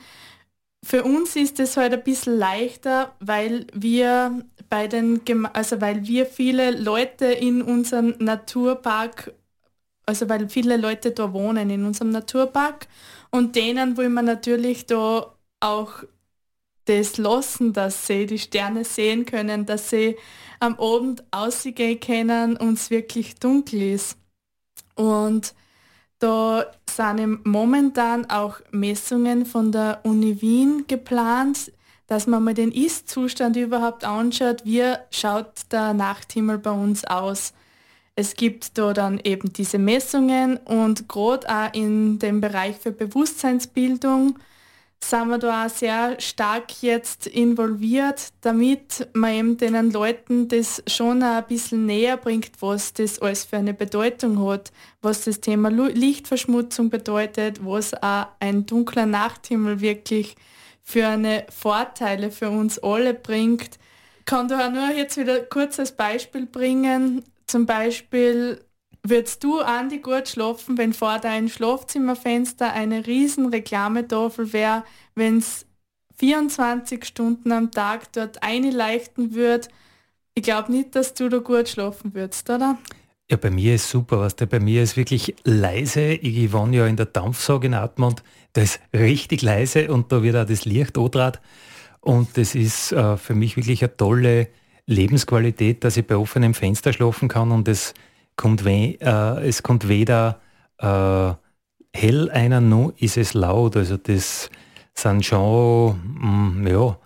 Für 0.82 1.04
uns 1.04 1.36
ist 1.36 1.60
es 1.60 1.76
halt 1.76 1.92
ein 1.92 2.04
bisschen 2.06 2.38
leichter, 2.38 3.14
weil 3.20 3.68
wir 3.74 4.46
bei 4.70 4.88
den 4.88 5.20
also 5.52 5.82
weil 5.82 6.08
wir 6.08 6.26
viele 6.26 6.72
Leute 6.72 7.26
in 7.26 7.62
unserem 7.62 8.16
Naturpark, 8.18 9.34
also 10.06 10.30
weil 10.30 10.48
viele 10.48 10.78
Leute 10.78 11.12
da 11.12 11.34
wohnen 11.34 11.70
in 11.70 11.84
unserem 11.84 12.12
Naturpark 12.12 12.88
und 13.30 13.58
denen 13.58 13.98
wollen 13.98 14.14
wir 14.14 14.22
natürlich 14.22 14.86
da 14.86 15.36
auch 15.60 16.04
das 16.86 17.18
lassen, 17.18 17.74
dass 17.74 18.08
sie 18.08 18.26
die 18.26 18.40
Sterne 18.40 18.86
sehen 18.86 19.26
können, 19.26 19.66
dass 19.66 19.90
sie 19.90 20.16
am 20.62 20.80
Abend 20.80 21.26
ausgehen 21.32 22.00
können 22.00 22.56
und 22.56 22.76
es 22.76 22.90
wirklich 22.90 23.36
dunkel 23.36 23.82
ist. 23.82 24.18
Und 24.96 25.54
da 26.20 26.66
sind 26.90 27.46
momentan 27.46 28.30
auch 28.30 28.60
Messungen 28.72 29.46
von 29.46 29.72
der 29.72 30.00
Uni 30.04 30.42
Wien 30.42 30.86
geplant, 30.88 31.72
dass 32.08 32.28
man 32.28 32.44
mal 32.44 32.54
den 32.54 32.72
Ist-Zustand 32.72 33.56
überhaupt 33.58 34.04
anschaut, 34.04 34.64
wie 34.64 34.94
schaut 35.12 35.72
der 35.72 35.94
Nachthimmel 35.94 36.58
bei 36.58 36.72
uns 36.72 37.04
aus. 37.06 37.54
Es 38.16 38.36
gibt 38.36 38.78
da 38.78 38.94
dann 38.94 39.20
eben 39.24 39.52
diese 39.52 39.78
Messungen 39.78 40.58
und 40.58 41.10
gerade 41.10 41.50
auch 41.50 41.74
in 41.74 42.18
dem 42.20 42.40
Bereich 42.40 42.78
für 42.78 42.92
Bewusstseinsbildung 42.92 44.40
sind 45.10 45.30
wir 45.30 45.38
da 45.38 45.66
auch 45.66 45.70
sehr 45.70 46.20
stark 46.20 46.82
jetzt 46.82 47.28
involviert, 47.28 48.30
damit 48.42 49.08
man 49.14 49.34
eben 49.34 49.58
den 49.58 49.92
Leuten 49.92 50.48
das 50.48 50.84
schon 50.88 51.24
ein 51.24 51.46
bisschen 51.48 51.86
näher 51.86 52.18
bringt, 52.18 52.52
was 52.62 52.94
das 52.94 53.20
alles 53.20 53.46
für 53.46 53.58
eine 53.58 53.74
Bedeutung 53.74 54.46
hat, 54.48 54.72
was 55.02 55.24
das 55.24 55.42
Thema 55.42 55.70
Lichtverschmutzung 55.70 56.90
bedeutet, 56.90 57.66
was 57.66 57.94
auch 57.94 58.28
ein 58.40 58.66
dunkler 58.66 59.06
Nachthimmel 59.06 59.82
wirklich 59.82 60.36
für 60.84 61.08
eine 61.08 61.46
Vorteile 61.50 62.32
für 62.32 62.50
uns 62.50 62.80
alle 62.80 63.14
bringt. 63.14 63.78
Ich 64.20 64.26
kann 64.26 64.48
da 64.48 64.68
auch 64.68 64.72
nur 64.72 64.90
jetzt 64.90 65.18
wieder 65.18 65.40
kurz 65.42 65.80
als 65.80 65.92
Beispiel 65.92 66.46
bringen. 66.46 67.24
Zum 67.48 67.66
Beispiel 67.68 68.65
Würdest 69.08 69.44
du, 69.44 69.60
Andi, 69.60 70.00
gut 70.00 70.28
schlafen, 70.30 70.80
wenn 70.80 70.92
vor 70.92 71.20
deinem 71.20 71.48
Schlafzimmerfenster 71.48 72.74
eine 72.74 73.06
riesen 73.06 73.50
Reklametafel 73.50 74.52
wäre, 74.52 74.84
wenn 75.14 75.38
es 75.38 75.68
24 76.18 77.06
Stunden 77.06 77.52
am 77.52 77.70
Tag 77.70 78.12
dort 78.14 78.42
einleuchten 78.42 79.36
würde? 79.36 79.68
Ich 80.34 80.42
glaube 80.42 80.72
nicht, 80.72 80.96
dass 80.96 81.14
du 81.14 81.30
da 81.30 81.38
gut 81.38 81.70
schlafen 81.70 82.16
würdest, 82.16 82.50
oder? 82.50 82.80
Ja, 83.30 83.38
bei 83.38 83.52
mir 83.52 83.76
ist 83.76 83.92
super, 83.92 84.22
was 84.22 84.36
der 84.38 84.48
bei 84.48 84.60
mir 84.60 84.82
ist 84.82 84.98
wirklich 84.98 85.36
leise. 85.44 86.14
Ich 86.14 86.52
wohne 86.52 86.78
ja 86.78 86.88
in 86.88 86.98
der 86.98 87.06
Dampfsauge 87.06 87.68
in 87.68 87.76
Atmund. 87.76 88.24
da 88.54 88.64
ist 88.64 88.80
richtig 88.92 89.44
leise 89.44 89.92
und 89.92 90.12
da 90.12 90.24
wird 90.24 90.36
auch 90.36 90.48
das 90.48 90.66
Licht 90.66 90.98
andraht. 90.98 91.40
Und 92.02 92.38
das 92.38 92.56
ist 92.56 92.92
äh, 92.92 93.18
für 93.18 93.36
mich 93.36 93.56
wirklich 93.56 93.84
eine 93.84 93.96
tolle 93.96 94.48
Lebensqualität, 94.88 95.84
dass 95.84 95.96
ich 95.96 96.08
bei 96.08 96.16
offenem 96.16 96.56
Fenster 96.56 96.92
schlafen 96.92 97.28
kann 97.28 97.52
und 97.52 97.68
es 97.68 97.94
kommt, 98.36 98.66
we 98.66 98.98
äh, 99.00 99.48
es 99.48 99.64
kommt 99.64 99.88
weder 99.88 100.42
äh, 100.78 101.34
hell 101.94 102.30
einer, 102.32 102.62
noch 102.62 102.94
ist 102.98 103.18
es 103.18 103.34
laut. 103.34 103.78
Also 103.78 103.98
das 103.98 104.50
sind 104.94 105.26
schon 105.26 106.00
mh, 106.20 106.28
mm, 106.28 106.68
ja, 106.68 106.98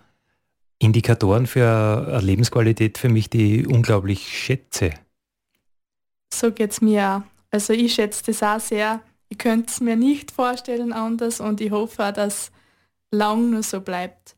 Indikatoren 0.78 1.46
für 1.46 2.06
eine 2.08 2.20
Lebensqualität 2.20 2.96
für 2.96 3.08
mich, 3.08 3.28
die 3.28 3.60
ich 3.60 3.66
unglaublich 3.66 4.26
schätze. 4.26 4.94
So 6.32 6.52
geht 6.52 6.70
es 6.70 6.80
mir 6.80 7.02
auch. 7.06 7.22
Also 7.50 7.72
ich 7.72 7.94
schätze 7.94 8.22
das 8.26 8.42
auch 8.42 8.60
sehr. 8.60 9.00
Ich 9.28 9.38
könnte 9.38 9.66
es 9.68 9.80
mir 9.80 9.96
nicht 9.96 10.30
vorstellen 10.30 10.92
anders 10.92 11.40
und 11.40 11.60
ich 11.60 11.70
hoffe 11.70 12.06
auch, 12.06 12.12
dass 12.12 12.50
lang 13.10 13.50
nur 13.50 13.62
so 13.62 13.80
bleibt. 13.80 14.36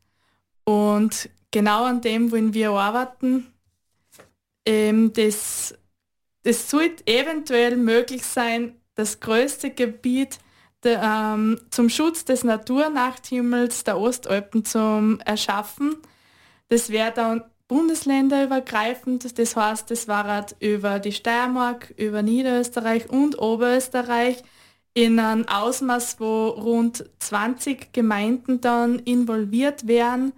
Und 0.65 1.29
genau 1.51 1.85
an 1.85 2.01
dem 2.01 2.33
wollen 2.33 2.55
wir 2.55 2.71
arbeiten. 2.71 3.47
Ähm, 4.67 5.13
das, 5.13 5.75
das 6.43 6.71
sollte 6.71 7.07
eventuell 7.07 7.77
möglich 7.77 8.25
sein, 8.25 8.77
das 8.95 9.21
größte 9.21 9.71
Gebiet 9.71 10.39
der, 10.83 11.03
ähm, 11.03 11.61
zum 11.71 11.89
Schutz 11.89 12.25
des 12.25 12.45
Naturnachthimmels 12.45 13.85
der 13.85 13.99
Ostalpen 13.99 14.65
zu 14.65 15.19
erschaffen. 15.25 15.97
Das 16.69 16.91
wäre 16.91 17.13
dann 17.13 17.45
bundesländerübergreifend, 17.69 19.39
das 19.39 19.57
heißt, 19.57 19.91
das 19.91 20.09
war 20.09 20.25
halt 20.25 20.57
über 20.61 20.99
die 20.99 21.13
Steiermark, 21.13 21.95
über 21.97 22.23
Niederösterreich 22.23 23.09
und 23.09 23.39
Oberösterreich 23.39 24.43
in 24.95 25.19
einem 25.19 25.49
Ausmaß, 25.49 26.21
wo 26.21 26.49
rund 26.49 27.09
20 27.21 27.93
Gemeinden 27.93 28.61
dann 28.61 28.99
involviert 28.99 29.87
wären. 29.87 30.33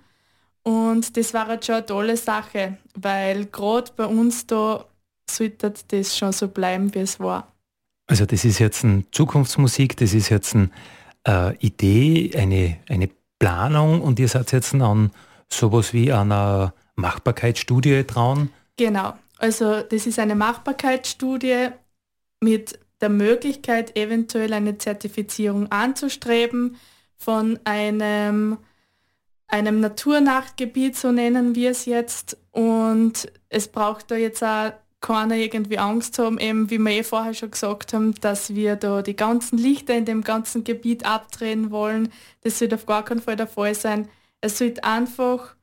Und 0.62 1.16
das 1.16 1.34
war 1.34 1.49
halt 1.49 1.64
schon 1.64 1.76
eine 1.76 1.87
tolle 1.87 2.16
Sache, 2.16 2.78
weil 2.94 3.46
gerade 3.46 3.90
bei 3.96 4.06
uns 4.06 4.46
da 4.46 4.87
sollte 5.37 5.73
das 5.88 6.17
schon 6.17 6.33
so 6.33 6.49
bleiben, 6.49 6.95
wie 6.95 7.00
es 7.00 7.21
war. 7.21 7.53
Also 8.07 8.26
das 8.26 8.45
ist 8.45 8.59
jetzt 8.59 8.85
eine 8.85 9.05
Zukunftsmusik, 9.11 9.97
das 9.97 10.12
ist 10.12 10.29
jetzt 10.29 10.55
eine 10.55 10.71
äh, 11.26 11.57
Idee, 11.59 12.33
eine, 12.37 12.76
eine 12.88 13.09
Planung 13.38 14.03
und 14.03 14.19
ihr 14.19 14.29
seid 14.29 14.53
jetzt 14.53 14.75
an 14.75 15.11
sowas 15.49 15.93
wie 15.93 16.12
einer 16.12 16.75
Machbarkeitsstudie 16.97 18.05
trauen? 18.05 18.50
Genau, 18.76 19.14
also 19.38 19.83
das 19.83 20.07
ist 20.07 20.19
eine 20.19 20.35
Machbarkeitsstudie 20.35 21.69
mit 22.41 22.79
der 23.00 23.09
Möglichkeit, 23.09 23.97
eventuell 23.97 24.53
eine 24.53 24.79
Zertifizierung 24.79 25.71
anzustreben 25.71 26.76
von 27.17 27.59
einem, 27.64 28.59
einem 29.47 29.81
Naturnachtgebiet, 29.81 30.97
so 30.97 31.12
nennen 31.12 31.55
wir 31.55 31.71
es 31.71 31.87
jetzt. 31.87 32.37
Und 32.50 33.31
es 33.49 33.69
braucht 33.69 34.11
da 34.11 34.17
jetzt 34.17 34.43
auch 34.43 34.73
keiner 35.04 35.37
irgendwie 35.37 35.78
Angst 35.78 36.18
haben, 36.18 36.38
eben 36.38 36.70
wie 36.70 36.78
wir 36.78 36.90
eh 36.90 37.02
vorher 37.02 37.34
schon 37.34 37.50
gesagt 37.50 37.92
haben, 37.92 38.14
dass 38.23 38.54
wir 38.54 38.75
da 38.76 39.02
die 39.02 39.14
ganzen 39.14 39.58
Lichter 39.58 39.94
in 39.94 40.06
dem 40.06 40.25
ganzen 40.25 40.64
Gebiet 40.64 41.04
abdrehen 41.04 41.70
wollen. 41.70 42.11
Das 42.40 42.58
wird 42.62 42.73
auf 42.73 42.87
gar 42.87 43.04
keinen 43.04 43.20
Fall 43.20 43.37
der 43.37 43.46
Fall 43.46 43.75
sein. 43.75 44.08
Es 44.40 44.61
wird 44.61 44.82
einfach 44.82 45.56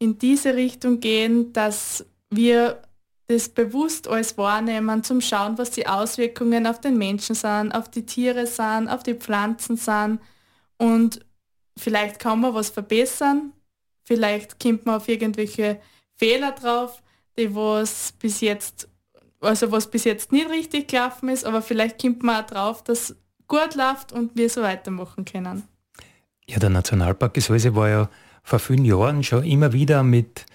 in 0.00 0.18
diese 0.18 0.56
Richtung 0.56 0.98
gehen, 0.98 1.52
dass 1.52 2.06
wir 2.30 2.82
das 3.28 3.48
bewusst 3.48 4.08
alles 4.08 4.36
wahrnehmen, 4.36 5.04
zum 5.04 5.20
Schauen, 5.20 5.58
was 5.58 5.70
die 5.70 5.86
Auswirkungen 5.86 6.66
auf 6.66 6.80
den 6.80 6.98
Menschen 6.98 7.36
sind, 7.36 7.70
auf 7.72 7.88
die 7.88 8.04
Tiere 8.04 8.48
sind, 8.48 8.88
auf 8.88 9.04
die 9.04 9.14
Pflanzen 9.14 9.76
sind. 9.76 10.18
Und 10.76 11.20
vielleicht 11.78 12.18
kann 12.18 12.40
man 12.40 12.52
was 12.52 12.70
verbessern, 12.70 13.52
vielleicht 14.04 14.58
kommt 14.58 14.86
man 14.86 14.96
auf 14.96 15.08
irgendwelche 15.08 15.80
Fehler 16.16 16.50
drauf, 16.50 17.00
die 17.38 17.54
was 17.54 18.12
bis 18.18 18.40
jetzt, 18.40 18.88
also 19.40 19.72
was 19.72 19.90
bis 19.90 20.04
jetzt 20.04 20.32
nicht 20.32 20.50
richtig 20.50 20.88
gelaufen 20.88 21.28
ist, 21.28 21.44
aber 21.44 21.62
vielleicht 21.62 22.00
kommt 22.00 22.22
man 22.22 22.42
auch 22.44 22.46
drauf, 22.46 22.84
dass 22.84 23.16
gut 23.46 23.74
läuft 23.74 24.12
und 24.12 24.36
wir 24.36 24.50
so 24.50 24.62
weitermachen 24.62 25.24
können. 25.24 25.64
Ja, 26.46 26.58
der 26.58 26.70
Nationalpark 26.70 27.34
Gesäuse 27.34 27.74
war 27.74 27.88
ja 27.88 28.10
vor 28.42 28.58
vielen 28.58 28.84
Jahren 28.84 29.22
schon 29.22 29.44
immer 29.44 29.72
wieder 29.72 30.02
mit 30.02 30.46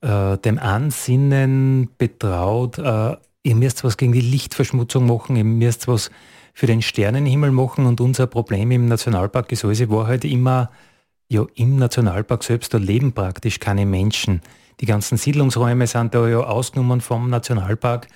äh, 0.00 0.38
dem 0.38 0.58
Ansinnen 0.58 1.90
betraut, 1.98 2.78
äh, 2.78 3.16
ihr 3.42 3.54
müsst 3.54 3.84
was 3.84 3.96
gegen 3.96 4.12
die 4.12 4.20
Lichtverschmutzung 4.20 5.06
machen, 5.06 5.36
ihr 5.36 5.44
müsst 5.44 5.86
was 5.86 6.10
für 6.54 6.66
den 6.66 6.82
Sternenhimmel 6.82 7.50
machen 7.50 7.86
und 7.86 8.00
unser 8.00 8.26
Problem 8.26 8.70
im 8.70 8.86
Nationalpark 8.86 9.48
Gesäuse 9.48 9.90
war 9.90 10.06
halt 10.06 10.24
immer, 10.24 10.70
ja 11.28 11.44
im 11.54 11.76
Nationalpark 11.76 12.44
selbst, 12.44 12.72
da 12.72 12.78
leben 12.78 13.12
praktisch 13.12 13.60
keine 13.60 13.86
Menschen. 13.86 14.40
Die 14.80 14.86
ganzen 14.86 15.16
Siedlungsräume 15.16 15.86
sind 15.86 16.14
da 16.14 16.28
ja 16.28 16.40
ausgenommen 16.40 17.00
vom 17.00 17.30
Nationalpark 17.30 18.08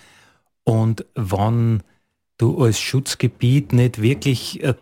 und 0.64 1.06
wenn 1.14 1.82
du 2.36 2.62
als 2.62 2.78
Schutzgebiet 2.78 3.72
nicht 3.72 4.02
wirklich 4.02 4.62
äh, 4.62 4.74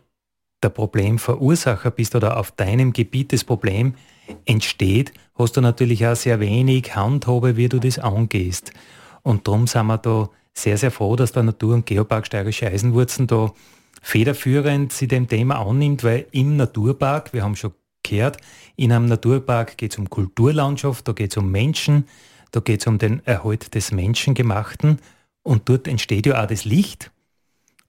der 0.62 0.70
Problemverursacher 0.70 1.90
bist 1.90 2.14
oder 2.14 2.38
auf 2.38 2.50
deinem 2.50 2.92
Gebiet 2.92 3.32
das 3.32 3.44
Problem 3.44 3.94
entsteht, 4.44 5.12
hast 5.36 5.56
du 5.56 5.60
natürlich 5.60 6.06
auch 6.06 6.16
sehr 6.16 6.40
wenig 6.40 6.96
Handhabe, 6.96 7.56
wie 7.56 7.68
du 7.68 7.78
das 7.78 7.98
angehst. 7.98 8.72
Und 9.22 9.46
darum 9.46 9.66
sind 9.66 9.86
wir 9.86 9.98
da 9.98 10.28
sehr, 10.54 10.78
sehr 10.78 10.90
froh, 10.90 11.16
dass 11.16 11.32
der 11.32 11.42
Natur- 11.42 11.74
und 11.74 11.86
Geopark 11.86 12.26
Steirische 12.26 12.66
Eisenwurzen 12.66 13.26
da 13.26 13.52
federführend 14.02 14.92
sich 14.92 15.08
dem 15.08 15.28
Thema 15.28 15.60
annimmt, 15.60 16.02
weil 16.02 16.26
im 16.32 16.56
Naturpark, 16.56 17.32
wir 17.32 17.42
haben 17.42 17.56
schon 17.56 17.72
gehört, 18.02 18.38
in 18.76 18.92
einem 18.92 19.06
Naturpark 19.06 19.76
geht 19.76 19.92
es 19.92 19.98
um 19.98 20.08
Kulturlandschaft, 20.10 21.08
da 21.08 21.12
geht 21.12 21.32
es 21.32 21.36
um 21.36 21.50
Menschen, 21.50 22.06
da 22.50 22.60
geht 22.60 22.80
es 22.80 22.86
um 22.86 22.98
den 22.98 23.24
Erhalt 23.26 23.74
des 23.74 23.90
Menschengemachten 23.90 24.98
und 25.42 25.68
dort 25.68 25.88
entsteht 25.88 26.26
ja 26.26 26.42
auch 26.42 26.46
das 26.46 26.64
Licht. 26.64 27.10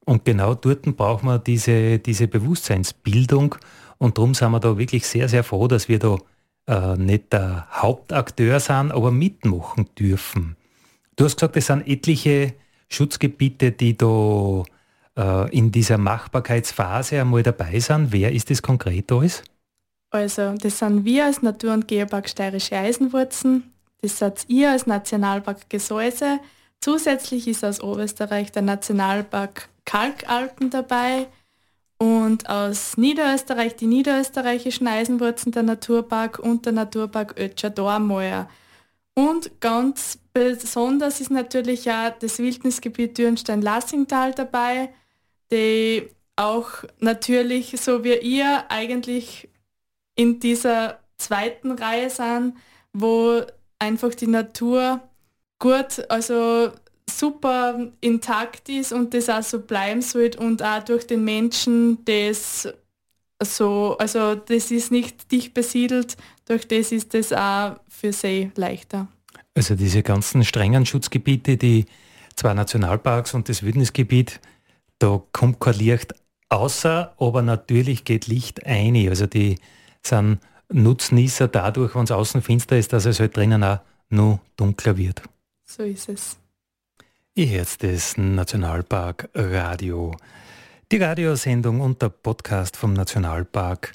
Und 0.06 0.23
genau 0.23 0.56
dort 0.56 0.84
braucht 0.95 1.23
man 1.23 1.43
diese, 1.43 2.00
diese 2.00 2.28
Bewusstseinsbildung 2.28 3.56
und 3.97 4.17
darum 4.17 4.34
sind 4.34 4.52
wir 4.52 4.60
da 4.60 4.78
wirklich 4.78 5.06
sehr, 5.06 5.28
sehr 5.28 5.43
froh, 5.43 5.67
dass 5.67 5.89
wir 5.89 6.00
da 6.00 6.17
äh, 6.67 6.97
nicht 6.97 7.34
der 7.34 7.67
Hauptakteur 7.71 8.60
sind, 8.60 8.91
aber 8.91 9.12
mitmachen 9.12 9.89
dürfen. 10.00 10.56
Du 11.15 11.26
hast 11.26 11.36
gesagt, 11.36 11.58
es 11.58 11.65
sind 11.67 11.88
etliche 11.88 12.54
Schutzgebiete, 12.89 13.71
die 13.71 13.97
da 13.97 14.63
äh, 15.17 15.58
in 15.58 15.71
dieser 15.71 15.97
Machbarkeitsphase 15.97 17.19
einmal 17.19 17.43
dabei 17.43 17.80
sind. 17.80 18.12
Wer 18.12 18.32
ist 18.32 18.50
das 18.50 18.62
konkret 18.62 19.12
alles? 19.12 19.43
Also, 20.10 20.54
das 20.54 20.80
sind 20.80 21.06
wir 21.06 21.26
als 21.26 21.41
Natur- 21.41 21.74
und 21.74 21.88
Geopark 21.88 22.30
Steirische 22.30 22.78
Eisenwurzen, 22.78 23.74
das 24.02 24.20
seid 24.20 24.46
ihr 24.48 24.72
als 24.72 24.88
Nationalpark 24.88 25.70
Gesäuse. 25.70 26.39
Zusätzlich 26.80 27.48
ist 27.48 27.65
aus 27.65 27.82
Oberösterreich 27.82 28.52
der 28.52 28.62
Nationalpark 28.62 29.70
Kalkalpen 29.86 30.70
dabei, 30.70 31.28
und 31.98 32.48
aus 32.50 32.98
Niederösterreich 32.98 33.76
die 33.76 33.88
niederösterreichischen 33.88 34.88
Eisenwurzen 34.88 35.52
der 35.52 35.63
Naturpark 35.63 36.39
und 36.39 36.65
der 36.65 36.74
Naturpark 36.74 37.36
Ötscher 37.39 37.70
Dormoer. 37.70 38.50
Und 39.15 39.60
ganz 39.60 40.20
besonders 40.32 41.20
ist 41.22 41.32
natürlich 41.32 41.89
auch 41.89 42.12
das 42.20 42.38
Wildnisgebiet 42.38 43.17
Dürnstein-Lassingtal 43.17 44.34
dabei, 44.34 44.89
die 45.52 46.08
auch 46.36 46.70
natürlich, 47.00 47.74
so 47.82 48.04
wie 48.04 48.17
ihr, 48.20 48.65
eigentlich 48.70 49.50
in 50.18 50.42
dieser 50.42 51.00
zweiten 51.18 51.72
Reihe 51.72 52.10
sind, 52.10 52.56
wo 52.92 53.42
einfach 53.80 54.14
die 54.14 54.28
Natur 54.28 55.02
gut, 55.60 56.06
also 56.10 56.72
super 57.10 57.88
intakt 58.02 58.68
ist 58.68 58.92
und 58.92 59.14
das 59.14 59.30
auch 59.30 59.44
so 59.44 59.60
bleiben 59.62 60.02
soll 60.02 60.32
und 60.38 60.62
auch 60.62 60.84
durch 60.84 61.08
den 61.08 61.24
Menschen 61.24 62.04
das 62.04 62.68
so, 63.42 63.96
also 64.00 64.36
das 64.36 64.72
ist 64.72 64.92
nicht 64.92 65.32
dicht 65.32 65.54
besiedelt, 65.54 66.18
durch 66.46 66.68
das 66.68 66.92
ist 66.92 67.14
das 67.14 67.32
auch 67.32 67.80
für 67.88 68.12
sie 68.12 68.52
leichter. 68.56 69.08
Also 69.56 69.76
diese 69.76 70.04
ganzen 70.04 70.44
strengen 70.44 70.86
Schutzgebiete, 70.86 71.56
die 71.56 71.86
zwei 72.36 72.54
Nationalparks 72.54 73.34
und 73.34 73.48
das 73.48 73.64
Wildnisgebiet, 73.64 74.40
da 75.00 75.22
kommt 75.32 75.60
kein 75.60 75.76
Licht 75.76 76.14
außer, 76.50 77.14
aber 77.20 77.42
natürlich 77.42 78.06
geht 78.06 78.28
Licht 78.28 78.66
ein. 78.66 78.96
Also 79.08 79.28
die 79.28 79.60
sind 80.02 80.40
Nutznießer 80.70 81.48
dadurch, 81.48 81.96
wenn 81.96 82.04
es 82.04 82.12
außen 82.12 82.42
finster 82.42 82.78
ist, 82.78 82.92
dass 82.94 83.06
es 83.06 83.20
halt 83.20 83.38
drinnen 83.38 83.64
auch 83.64 83.80
noch 84.10 84.40
dunkler 84.56 84.98
wird. 84.98 85.22
So 85.66 85.84
ist 85.84 86.10
es. 86.10 86.38
Ihr 87.36 87.50
hört 87.50 87.84
das 87.84 88.18
Nationalpark 88.18 89.30
Radio. 89.36 90.16
Die 90.92 90.98
Radiosendung 90.98 91.82
und 91.82 92.02
der 92.02 92.10
Podcast 92.10 92.78
vom 92.78 92.94
Nationalpark 92.94 93.92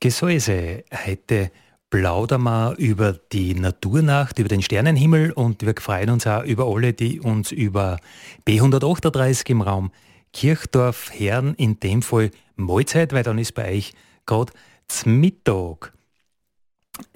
Gesäuse. 0.00 0.84
Heute 1.06 1.50
plaudern 1.90 2.42
wir 2.42 2.74
über 2.78 3.14
die 3.32 3.54
Naturnacht, 3.54 4.38
über 4.38 4.48
den 4.48 4.62
Sternenhimmel 4.62 5.32
und 5.32 5.64
wir 5.64 5.74
freuen 5.78 6.10
uns 6.10 6.26
auch 6.26 6.44
über 6.44 6.66
alle, 6.66 6.92
die 6.92 7.20
uns 7.20 7.50
über 7.50 7.98
B138 8.46 9.50
im 9.50 9.62
Raum 9.62 9.90
Kirchdorf, 10.32 11.10
Herren, 11.12 11.54
in 11.54 11.80
dem 11.80 12.02
Fall 12.02 12.30
Mahlzeit, 12.56 13.12
weil 13.12 13.22
dann 13.22 13.38
ist 13.38 13.54
bei 13.54 13.76
euch 13.76 13.94
gerade 14.26 14.52
Mittag. 15.04 15.92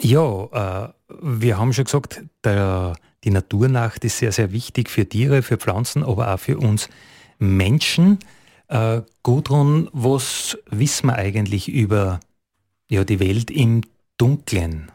Ja, 0.00 0.92
äh, 0.92 0.92
wir 1.20 1.58
haben 1.58 1.72
schon 1.72 1.84
gesagt, 1.84 2.22
der, 2.44 2.94
die 3.24 3.30
Naturnacht 3.30 4.04
ist 4.04 4.18
sehr, 4.18 4.32
sehr 4.32 4.52
wichtig 4.52 4.90
für 4.90 5.08
Tiere, 5.08 5.42
für 5.42 5.56
Pflanzen, 5.56 6.02
aber 6.04 6.32
auch 6.32 6.38
für 6.38 6.58
uns 6.58 6.88
Menschen. 7.38 8.18
Äh, 8.68 9.02
Gudrun, 9.22 9.88
was 9.92 10.56
wissen 10.70 11.08
wir 11.08 11.16
eigentlich 11.16 11.68
über 11.68 12.20
ja, 12.88 13.04
die 13.04 13.20
Welt 13.20 13.50
im 13.50 13.82
Dunklen? 14.16 14.90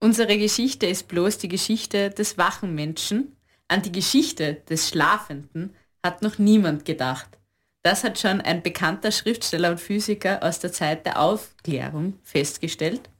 Unsere 0.00 0.36
Geschichte 0.36 0.86
ist 0.86 1.08
bloß 1.08 1.38
die 1.38 1.48
Geschichte 1.48 2.10
des 2.10 2.36
wachen 2.36 2.74
Menschen. 2.74 3.36
An 3.68 3.82
die 3.82 3.92
Geschichte 3.92 4.54
des 4.68 4.90
Schlafenden 4.90 5.74
hat 6.02 6.20
noch 6.20 6.38
niemand 6.38 6.84
gedacht. 6.84 7.38
Das 7.84 8.02
hat 8.02 8.18
schon 8.18 8.40
ein 8.40 8.62
bekannter 8.62 9.12
Schriftsteller 9.12 9.70
und 9.70 9.78
Physiker 9.78 10.42
aus 10.42 10.58
der 10.58 10.72
Zeit 10.72 11.04
der 11.04 11.20
Aufklärung 11.20 12.18
festgestellt. 12.22 13.10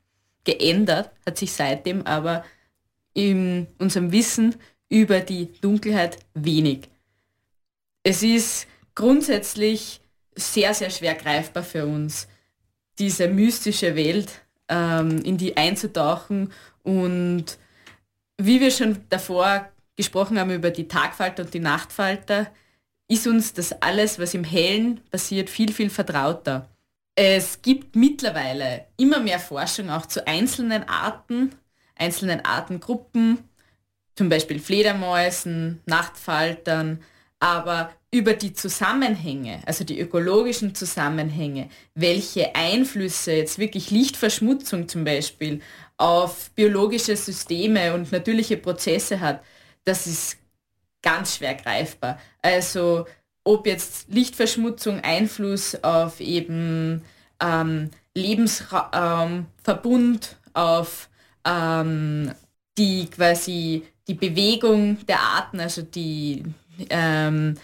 Geändert 0.44 1.11
hat 1.27 1.37
sich 1.37 1.53
seitdem 1.53 2.07
aber 2.07 2.46
in 3.12 3.66
unserem 3.79 4.11
Wissen 4.11 4.57
über 4.88 5.20
die 5.20 5.53
Dunkelheit 5.61 6.16
wenig. 6.33 6.88
Es 8.05 8.22
ist 8.22 8.66
grundsätzlich 8.94 10.00
sehr, 10.35 10.72
sehr 10.72 10.88
schwer 10.88 11.14
greifbar 11.14 11.62
für 11.62 11.85
uns, 11.85 12.27
diese 12.98 13.29
mystische 13.29 13.96
Welt 13.96 14.40
ähm, 14.68 15.20
in 15.24 15.37
die 15.37 15.59
einzutauchen 15.59 16.53
und 16.83 17.59
wie 18.38 18.61
wir 18.62 18.70
schon 18.70 19.05
davor 19.11 19.68
gesprochen 19.94 20.38
haben 20.38 20.50
über 20.50 20.70
die 20.70 20.88
Tagfalter 20.88 21.42
und 21.44 21.53
die 21.53 21.61
Nachtfalter, 21.61 22.50
ist 23.09 23.27
uns 23.27 23.53
das 23.53 23.73
alles, 23.83 24.19
was 24.19 24.35
im 24.35 24.45
Hellen 24.45 25.01
passiert, 25.11 25.51
viel, 25.51 25.73
viel 25.73 25.90
vertrauter. 25.90 26.69
Es 27.14 27.62
gibt 27.62 27.95
mittlerweile 27.95 28.87
immer 28.97 29.21
mehr 29.21 29.38
Forschung 29.38 29.90
auch 29.90 30.07
zu 30.07 30.27
einzelnen 30.27 30.88
Arten, 30.88 31.55
einzelnen 31.97 32.45
Artengruppen, 32.45 33.38
zum 34.17 34.29
Beispiel 34.29 34.59
Fledermäusen, 34.59 35.81
Nachtfaltern, 35.87 37.03
aber 37.38 37.93
über 38.11 38.33
die 38.33 38.53
Zusammenhänge, 38.53 39.61
also 39.67 39.85
die 39.85 39.99
ökologischen 39.99 40.75
Zusammenhänge, 40.75 41.69
welche 41.95 42.55
Einflüsse 42.55 43.33
jetzt 43.33 43.59
wirklich 43.59 43.90
Lichtverschmutzung 43.90 44.88
zum 44.88 45.05
Beispiel 45.05 45.61
auf 45.97 46.51
biologische 46.51 47.17
Systeme 47.17 47.93
und 47.93 48.12
natürliche 48.12 48.57
Prozesse 48.57 49.21
hat, 49.21 49.43
das 49.85 50.07
ist 50.07 50.38
ganz 51.05 51.37
schwer 51.37 51.55
greifbar. 51.55 52.19
Also 52.43 53.07
ob 53.45 53.69
jetzt 53.69 54.09
Lichtverschmutzung 54.09 54.99
Einfluss 55.01 55.77
auf 55.85 56.21
eben 56.21 57.03
ähm, 57.40 57.90
Lebensverbund, 58.14 60.37
auf 60.55 61.09
ähm, 61.45 62.33
die 62.79 63.11
quasi 63.11 63.85
die 64.09 64.14
Bewegung 64.14 65.05
der 65.07 65.21
Arten, 65.21 65.61
also 65.61 65.83
die 65.83 66.43
ähm, 66.90 67.55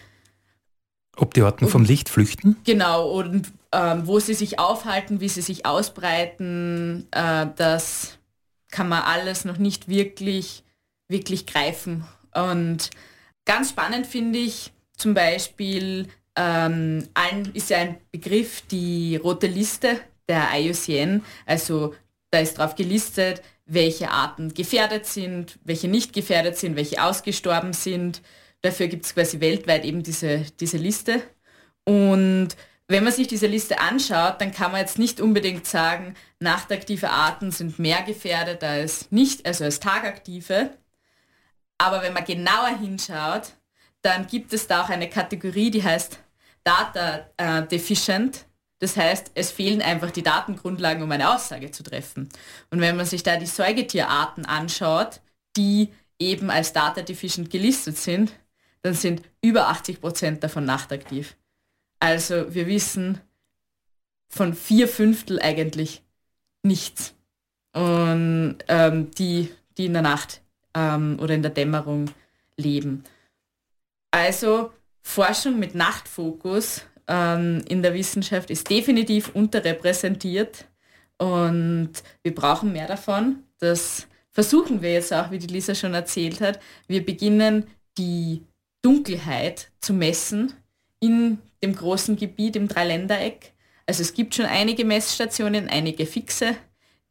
ob 1.16 1.34
die 1.34 1.42
Arten 1.42 1.68
vom 1.68 1.84
Licht 1.84 2.08
flüchten? 2.08 2.56
Genau, 2.64 3.10
und 3.10 3.52
ähm, 3.72 4.06
wo 4.06 4.20
sie 4.20 4.34
sich 4.34 4.58
aufhalten, 4.58 5.20
wie 5.20 5.28
sie 5.28 5.42
sich 5.42 5.66
ausbreiten, 5.66 7.06
äh, 7.10 7.46
das 7.56 8.18
kann 8.70 8.88
man 8.88 9.02
alles 9.02 9.44
noch 9.44 9.58
nicht 9.58 9.88
wirklich, 9.88 10.64
wirklich 11.08 11.46
greifen. 11.46 12.04
Und 12.32 12.90
ganz 13.50 13.70
spannend 13.70 14.06
finde 14.06 14.38
ich 14.38 14.70
zum 14.96 15.12
Beispiel, 15.12 16.06
ähm, 16.36 17.08
allen 17.14 17.52
ist 17.52 17.70
ja 17.70 17.78
ein 17.78 17.96
Begriff 18.12 18.62
die 18.70 19.16
rote 19.16 19.48
Liste 19.48 19.98
der 20.28 20.50
IUCN. 20.54 21.24
Also 21.46 21.96
da 22.30 22.38
ist 22.38 22.58
drauf 22.58 22.76
gelistet, 22.76 23.42
welche 23.66 24.08
Arten 24.12 24.54
gefährdet 24.54 25.04
sind, 25.04 25.58
welche 25.64 25.88
nicht 25.88 26.12
gefährdet 26.12 26.58
sind, 26.58 26.76
welche 26.76 27.02
ausgestorben 27.02 27.72
sind. 27.72 28.22
Dafür 28.62 28.86
gibt 28.86 29.04
es 29.04 29.14
quasi 29.14 29.40
weltweit 29.40 29.84
eben 29.84 30.04
diese, 30.04 30.46
diese 30.60 30.76
Liste. 30.76 31.20
Und 31.84 32.50
wenn 32.86 33.02
man 33.02 33.12
sich 33.12 33.26
diese 33.26 33.48
Liste 33.48 33.80
anschaut, 33.80 34.40
dann 34.40 34.52
kann 34.52 34.70
man 34.70 34.80
jetzt 34.80 34.96
nicht 34.96 35.20
unbedingt 35.20 35.66
sagen, 35.66 36.14
nachtaktive 36.38 37.10
Arten 37.10 37.50
sind 37.50 37.80
mehr 37.80 38.02
gefährdet 38.02 38.62
als 38.62 39.10
nicht, 39.10 39.44
also 39.44 39.64
als 39.64 39.80
tagaktive. 39.80 40.70
Aber 41.80 42.02
wenn 42.02 42.12
man 42.12 42.26
genauer 42.26 42.78
hinschaut, 42.78 43.54
dann 44.02 44.26
gibt 44.26 44.52
es 44.52 44.66
da 44.66 44.82
auch 44.82 44.90
eine 44.90 45.08
Kategorie, 45.08 45.70
die 45.70 45.82
heißt 45.82 46.18
Data 46.62 47.26
äh, 47.38 47.62
Deficient. 47.66 48.44
Das 48.80 48.98
heißt, 48.98 49.30
es 49.34 49.50
fehlen 49.50 49.80
einfach 49.80 50.10
die 50.10 50.22
Datengrundlagen, 50.22 51.02
um 51.02 51.10
eine 51.10 51.34
Aussage 51.34 51.70
zu 51.70 51.82
treffen. 51.82 52.28
Und 52.70 52.82
wenn 52.82 52.96
man 52.96 53.06
sich 53.06 53.22
da 53.22 53.38
die 53.38 53.46
Säugetierarten 53.46 54.44
anschaut, 54.44 55.22
die 55.56 55.88
eben 56.18 56.50
als 56.50 56.74
Data 56.74 57.00
Deficient 57.00 57.48
gelistet 57.48 57.96
sind, 57.96 58.32
dann 58.82 58.92
sind 58.92 59.22
über 59.40 59.68
80 59.68 60.02
Prozent 60.02 60.44
davon 60.44 60.66
nachtaktiv. 60.66 61.34
Also 61.98 62.54
wir 62.54 62.66
wissen 62.66 63.22
von 64.28 64.52
vier 64.52 64.86
Fünftel 64.86 65.40
eigentlich 65.40 66.02
nichts. 66.62 67.14
Und 67.72 68.58
ähm, 68.68 69.10
die, 69.12 69.50
die 69.78 69.86
in 69.86 69.94
der 69.94 70.02
Nacht 70.02 70.39
ähm, 70.74 71.18
oder 71.20 71.34
in 71.34 71.42
der 71.42 71.50
Dämmerung 71.50 72.10
leben. 72.56 73.04
Also 74.10 74.72
Forschung 75.02 75.58
mit 75.58 75.74
Nachtfokus 75.74 76.82
ähm, 77.08 77.62
in 77.68 77.82
der 77.82 77.94
Wissenschaft 77.94 78.50
ist 78.50 78.68
definitiv 78.70 79.34
unterrepräsentiert 79.34 80.66
und 81.18 81.90
wir 82.22 82.34
brauchen 82.34 82.72
mehr 82.72 82.86
davon. 82.86 83.44
Das 83.58 84.06
versuchen 84.30 84.82
wir 84.82 84.92
jetzt 84.92 85.12
auch, 85.12 85.30
wie 85.30 85.38
die 85.38 85.48
Lisa 85.48 85.74
schon 85.74 85.94
erzählt 85.94 86.40
hat. 86.40 86.60
Wir 86.86 87.04
beginnen 87.04 87.66
die 87.98 88.42
Dunkelheit 88.82 89.70
zu 89.80 89.92
messen 89.92 90.52
in 91.00 91.38
dem 91.62 91.74
großen 91.74 92.16
Gebiet 92.16 92.56
im 92.56 92.68
Dreiländereck. 92.68 93.52
Also 93.86 94.02
es 94.02 94.14
gibt 94.14 94.34
schon 94.34 94.46
einige 94.46 94.84
Messstationen, 94.84 95.68
einige 95.68 96.06
fixe. 96.06 96.56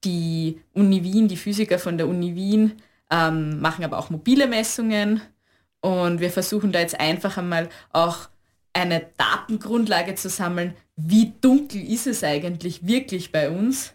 Die 0.05 0.61
Uni 0.73 1.03
Wien, 1.03 1.27
die 1.27 1.37
Physiker 1.37 1.77
von 1.77 1.97
der 1.97 2.07
Uni 2.07 2.35
Wien 2.35 2.81
ähm, 3.09 3.59
machen 3.59 3.83
aber 3.83 3.97
auch 3.97 4.09
mobile 4.09 4.47
Messungen 4.47 5.21
und 5.81 6.19
wir 6.19 6.29
versuchen 6.29 6.71
da 6.71 6.79
jetzt 6.79 6.99
einfach 6.99 7.37
einmal 7.37 7.69
auch 7.91 8.29
eine 8.73 9.07
Datengrundlage 9.17 10.15
zu 10.15 10.29
sammeln, 10.29 10.75
wie 10.95 11.33
dunkel 11.41 11.81
ist 11.81 12.07
es 12.07 12.23
eigentlich 12.23 12.85
wirklich 12.85 13.31
bei 13.31 13.49
uns. 13.49 13.93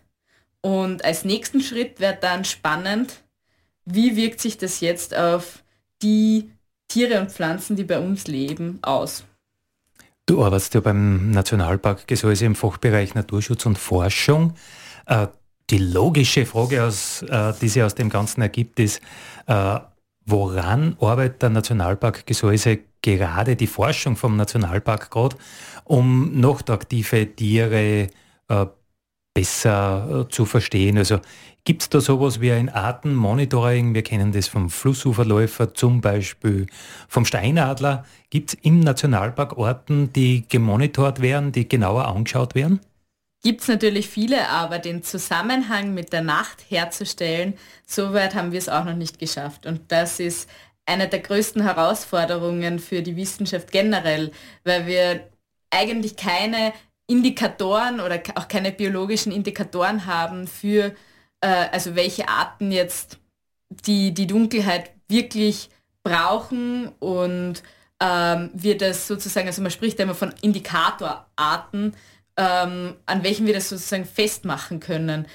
Und 0.60 1.04
als 1.04 1.24
nächsten 1.24 1.60
Schritt 1.60 2.00
wäre 2.00 2.18
dann 2.20 2.44
spannend, 2.44 3.22
wie 3.84 4.16
wirkt 4.16 4.40
sich 4.40 4.56
das 4.56 4.80
jetzt 4.80 5.14
auf 5.14 5.62
die 6.02 6.50
Tiere 6.88 7.20
und 7.20 7.30
Pflanzen, 7.30 7.76
die 7.76 7.84
bei 7.84 7.98
uns 7.98 8.26
leben, 8.26 8.78
aus. 8.82 9.24
Du 10.26 10.42
arbeitest 10.42 10.74
ja 10.74 10.80
beim 10.80 11.30
Nationalpark 11.30 12.06
Gesäuse 12.06 12.46
im 12.46 12.54
Fachbereich 12.54 13.14
Naturschutz 13.14 13.66
und 13.66 13.78
Forschung. 13.78 14.54
Äh, 15.70 15.76
die 15.76 15.78
logische 15.78 16.46
Frage, 16.46 16.84
aus, 16.84 17.22
äh, 17.22 17.52
die 17.60 17.68
sich 17.68 17.82
aus 17.82 17.94
dem 17.94 18.08
Ganzen 18.08 18.42
ergibt, 18.42 18.80
ist, 18.80 19.00
äh, 19.46 19.78
woran 20.26 20.96
arbeitet 21.00 21.42
der 21.42 21.50
Nationalpark 21.50 22.26
Gesäuse 22.26 22.80
gerade 23.02 23.56
die 23.56 23.66
Forschung 23.66 24.16
vom 24.16 24.36
Nationalpark 24.36 25.10
gerade, 25.10 25.36
um 25.84 26.40
nachtaktive 26.40 27.26
Tiere 27.36 28.08
besser 29.34 30.26
zu 30.30 30.46
verstehen? 30.46 30.96
Also 30.96 31.20
Gibt 31.66 31.80
es 31.80 31.88
da 31.88 32.02
sowas 32.02 32.42
wie 32.42 32.52
ein 32.52 32.68
Artenmonitoring? 32.68 33.94
Wir 33.94 34.02
kennen 34.02 34.32
das 34.32 34.48
vom 34.48 34.68
Flussuferläufer, 34.68 35.72
zum 35.72 36.02
Beispiel 36.02 36.66
vom 37.08 37.24
Steinadler. 37.24 38.04
Gibt 38.28 38.50
es 38.50 38.58
im 38.60 38.80
Nationalpark 38.80 39.56
Orten, 39.56 40.12
die 40.12 40.46
gemonitort 40.46 41.22
werden, 41.22 41.52
die 41.52 41.66
genauer 41.66 42.06
angeschaut 42.06 42.54
werden? 42.54 42.80
Gibt 43.44 43.60
es 43.60 43.68
natürlich 43.68 44.08
viele, 44.08 44.48
aber 44.48 44.78
den 44.78 45.02
Zusammenhang 45.02 45.92
mit 45.92 46.14
der 46.14 46.22
Nacht 46.22 46.64
herzustellen, 46.70 47.58
soweit 47.84 48.34
haben 48.34 48.52
wir 48.52 48.58
es 48.58 48.70
auch 48.70 48.86
noch 48.86 48.96
nicht 48.96 49.18
geschafft. 49.18 49.66
Und 49.66 49.92
das 49.92 50.18
ist 50.18 50.48
eine 50.86 51.08
der 51.08 51.18
größten 51.18 51.62
Herausforderungen 51.62 52.78
für 52.78 53.02
die 53.02 53.16
Wissenschaft 53.16 53.70
generell, 53.70 54.32
weil 54.64 54.86
wir 54.86 55.28
eigentlich 55.68 56.16
keine 56.16 56.72
Indikatoren 57.06 58.00
oder 58.00 58.22
auch 58.36 58.48
keine 58.48 58.72
biologischen 58.72 59.30
Indikatoren 59.30 60.06
haben 60.06 60.46
für 60.46 60.94
äh, 61.42 61.68
also 61.70 61.94
welche 61.96 62.30
Arten 62.30 62.72
jetzt 62.72 63.18
die, 63.68 64.14
die 64.14 64.26
Dunkelheit 64.26 64.90
wirklich 65.06 65.68
brauchen 66.02 66.88
und 66.98 67.62
ähm, 68.00 68.50
wir 68.54 68.78
das 68.78 69.06
sozusagen, 69.06 69.48
also 69.48 69.60
man 69.60 69.70
spricht 69.70 70.00
immer 70.00 70.14
von 70.14 70.32
Indikatorarten, 70.40 71.94
ähm, 72.36 72.96
an 73.06 73.22
welchen 73.22 73.46
wir 73.46 73.54
das 73.54 73.68
sozusagen 73.68 74.04
festmachen 74.04 74.80
können, 74.80 75.26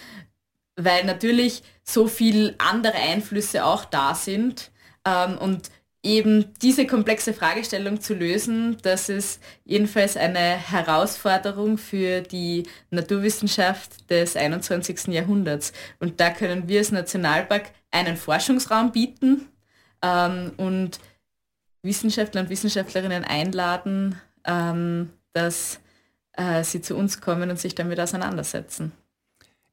weil 0.76 1.06
natürlich 1.06 1.64
so 1.84 2.08
viel 2.08 2.56
andere 2.58 2.94
Einflüsse 2.96 3.66
auch 3.66 3.86
da 3.86 4.16
sind 4.16 4.72
ähm, 5.06 5.38
und 5.38 5.70
eben 6.02 6.54
diese 6.62 6.88
komplexe 6.88 7.34
Fragestellung 7.34 8.00
zu 8.00 8.14
lösen, 8.14 8.78
das 8.84 9.10
ist 9.10 9.42
jedenfalls 9.66 10.16
eine 10.16 10.40
Herausforderung 10.40 11.78
für 11.78 12.22
die 12.22 12.64
Naturwissenschaft 12.90 14.10
des 14.10 14.38
21. 14.38 15.08
Jahrhunderts. 15.08 15.74
Und 16.00 16.22
da 16.22 16.30
können 16.30 16.70
wir 16.70 16.80
als 16.80 16.92
Nationalpark 16.92 17.72
einen 17.92 18.16
Forschungsraum 18.16 18.92
bieten 18.94 19.50
ähm, 20.02 20.54
und 20.56 21.00
Wissenschaftler 21.82 22.42
und 22.42 22.50
Wissenschaftlerinnen 22.50 23.26
einladen, 23.26 24.20
ähm, 24.46 25.10
dass 25.34 25.80
äh, 26.34 26.64
sie 26.64 26.82
zu 26.82 26.96
uns 26.96 27.22
kommen 27.22 27.50
und 27.50 27.60
sich 27.60 27.76
damit 27.76 28.00
auseinandersetzen. 28.00 28.92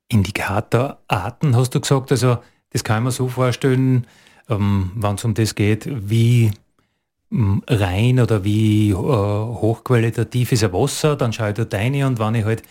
Indikatorarten 0.09 1.57
hast 1.57 1.75
du 1.75 1.81
gesagt, 1.81 2.12
also 2.12 2.38
das 2.71 2.85
kann 2.85 3.03
man 3.03 3.12
so 3.12 3.29
vorstellen, 3.29 4.07
ähm, 4.49 4.92
wenn 4.95 5.14
es 5.16 5.25
um 5.25 5.35
das 5.35 5.55
geht, 5.55 5.88
wie 6.09 6.53
ähm, 7.33 7.62
rein 7.66 8.21
oder 8.21 8.45
wie 8.45 8.90
äh, 8.90 8.95
hochqualitativ 8.95 10.53
ist 10.53 10.64
ein 10.64 10.73
Wasser, 10.73 11.16
dann 11.16 11.33
schaue 11.33 11.49
ich 11.49 11.55
dort 11.55 11.75
rein 11.75 12.03
und 12.05 12.19
wenn 12.19 12.37
ich 12.37 12.45
halt 12.45 12.62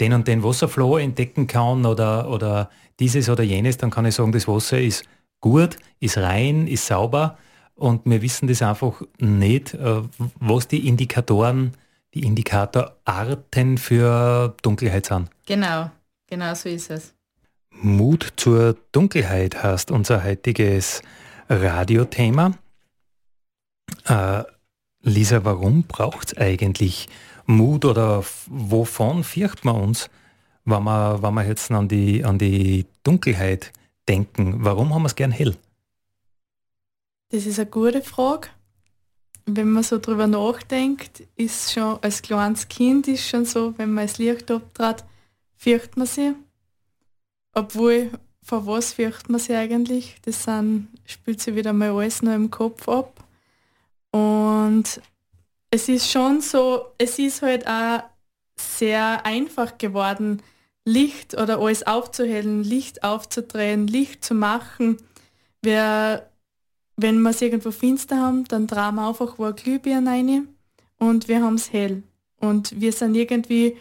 den 0.00 0.12
und 0.12 0.28
den 0.28 0.42
Wasserflow 0.42 0.98
entdecken 0.98 1.46
kann 1.46 1.86
oder, 1.86 2.28
oder 2.28 2.70
dieses 3.00 3.28
oder 3.28 3.42
jenes, 3.42 3.76
dann 3.76 3.90
kann 3.90 4.06
ich 4.06 4.14
sagen, 4.14 4.32
das 4.32 4.48
Wasser 4.48 4.80
ist 4.80 5.04
gut, 5.40 5.76
ist 6.00 6.18
rein, 6.18 6.66
ist 6.66 6.86
sauber 6.86 7.38
und 7.76 8.02
wir 8.04 8.22
wissen 8.22 8.46
das 8.48 8.62
einfach 8.62 9.02
nicht, 9.18 9.74
äh, 9.74 10.02
was 10.40 10.68
die 10.68 10.86
Indikatoren, 10.86 11.72
die 12.14 12.24
Indikatorarten 12.24 13.76
für 13.78 14.54
Dunkelheit 14.62 15.06
sind. 15.06 15.30
Genau, 15.46 15.90
genau 16.28 16.54
so 16.54 16.68
ist 16.68 16.90
es. 16.90 17.14
Mut 17.70 18.32
zur 18.36 18.76
Dunkelheit 18.92 19.62
heißt 19.62 19.90
unser 19.90 20.22
heutiges 20.22 21.02
Radiothema. 21.48 22.52
Äh, 24.06 24.44
Lisa, 25.02 25.44
warum 25.44 25.82
braucht 25.82 26.32
es 26.32 26.38
eigentlich 26.38 27.08
Mut 27.46 27.84
oder 27.84 28.24
wovon 28.46 29.24
fürcht 29.24 29.64
man 29.64 29.76
uns, 29.76 30.08
wenn 30.64 30.84
wir, 30.84 31.22
wenn 31.22 31.34
wir 31.34 31.46
jetzt 31.46 31.70
an 31.70 31.88
die, 31.88 32.24
an 32.24 32.38
die 32.38 32.86
Dunkelheit 33.02 33.72
denken? 34.08 34.64
Warum 34.64 34.94
haben 34.94 35.02
wir 35.02 35.06
es 35.06 35.16
gern 35.16 35.32
hell? 35.32 35.56
Das 37.30 37.44
ist 37.44 37.58
eine 37.58 37.68
gute 37.68 38.00
Frage. 38.00 38.48
Wenn 39.46 39.72
man 39.72 39.82
so 39.82 39.98
drüber 39.98 40.26
nachdenkt, 40.26 41.22
ist 41.36 41.72
schon 41.72 41.98
als 42.02 42.22
kleines 42.22 42.68
Kind 42.68 43.08
ist 43.08 43.28
schon 43.28 43.44
so, 43.44 43.74
wenn 43.76 43.92
man 43.92 44.06
das 44.06 44.18
Licht 44.18 44.50
abtrat, 44.50 45.04
fürchtet 45.56 45.96
man 45.96 46.06
sich. 46.06 46.32
Obwohl, 47.52 48.10
vor 48.42 48.66
was 48.66 48.94
fürchtet 48.94 49.28
man 49.28 49.40
sich 49.40 49.54
eigentlich? 49.54 50.16
Das 50.22 50.44
sind, 50.44 50.88
spielt 51.04 51.40
sich 51.40 51.54
wieder 51.54 51.72
mal 51.72 51.90
alles 51.90 52.22
noch 52.22 52.34
im 52.34 52.50
Kopf 52.50 52.88
ab. 52.88 53.22
Und 54.10 55.00
es 55.70 55.88
ist 55.88 56.10
schon 56.10 56.40
so, 56.40 56.86
es 56.98 57.18
ist 57.18 57.42
halt 57.42 57.66
auch 57.66 58.04
sehr 58.56 59.26
einfach 59.26 59.76
geworden, 59.78 60.42
Licht 60.84 61.34
oder 61.34 61.58
alles 61.58 61.86
aufzuhellen, 61.86 62.62
Licht 62.62 63.02
aufzudrehen, 63.02 63.86
Licht 63.86 64.24
zu 64.24 64.34
machen. 64.34 64.98
Wir, 65.62 66.28
wenn 66.96 67.20
wir 67.22 67.30
es 67.30 67.42
irgendwo 67.42 67.70
finster 67.70 68.18
haben, 68.18 68.44
dann 68.44 68.66
drehen 68.66 68.94
wir 68.94 69.08
einfach 69.08 69.38
wo 69.38 69.44
ein 69.44 69.56
Glühbirne 69.56 70.10
rein 70.10 70.48
und 70.98 71.28
wir 71.28 71.42
haben 71.42 71.54
es 71.54 71.72
hell. 71.72 72.02
Und 72.38 72.80
wir 72.80 72.92
sind 72.92 73.14
irgendwie 73.14 73.76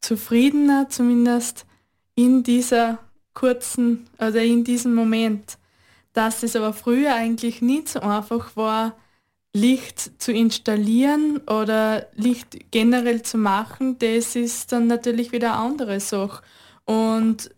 zufriedener, 0.00 0.88
zumindest 0.88 1.66
in 2.14 2.42
dieser 2.42 2.98
kurzen, 3.34 4.08
oder 4.18 4.42
in 4.42 4.64
diesem 4.64 4.94
Moment. 4.94 5.58
Dass 6.12 6.42
es 6.42 6.56
aber 6.56 6.72
früher 6.72 7.14
eigentlich 7.14 7.62
nicht 7.62 7.88
so 7.88 8.00
einfach 8.00 8.56
war, 8.56 8.96
Licht 9.54 10.20
zu 10.20 10.32
installieren 10.32 11.38
oder 11.46 12.06
Licht 12.14 12.70
generell 12.70 13.22
zu 13.22 13.38
machen, 13.38 13.98
das 13.98 14.36
ist 14.36 14.72
dann 14.72 14.88
natürlich 14.88 15.32
wieder 15.32 15.54
eine 15.54 15.62
andere 15.62 16.00
Sache. 16.00 16.42
Und 16.84 17.50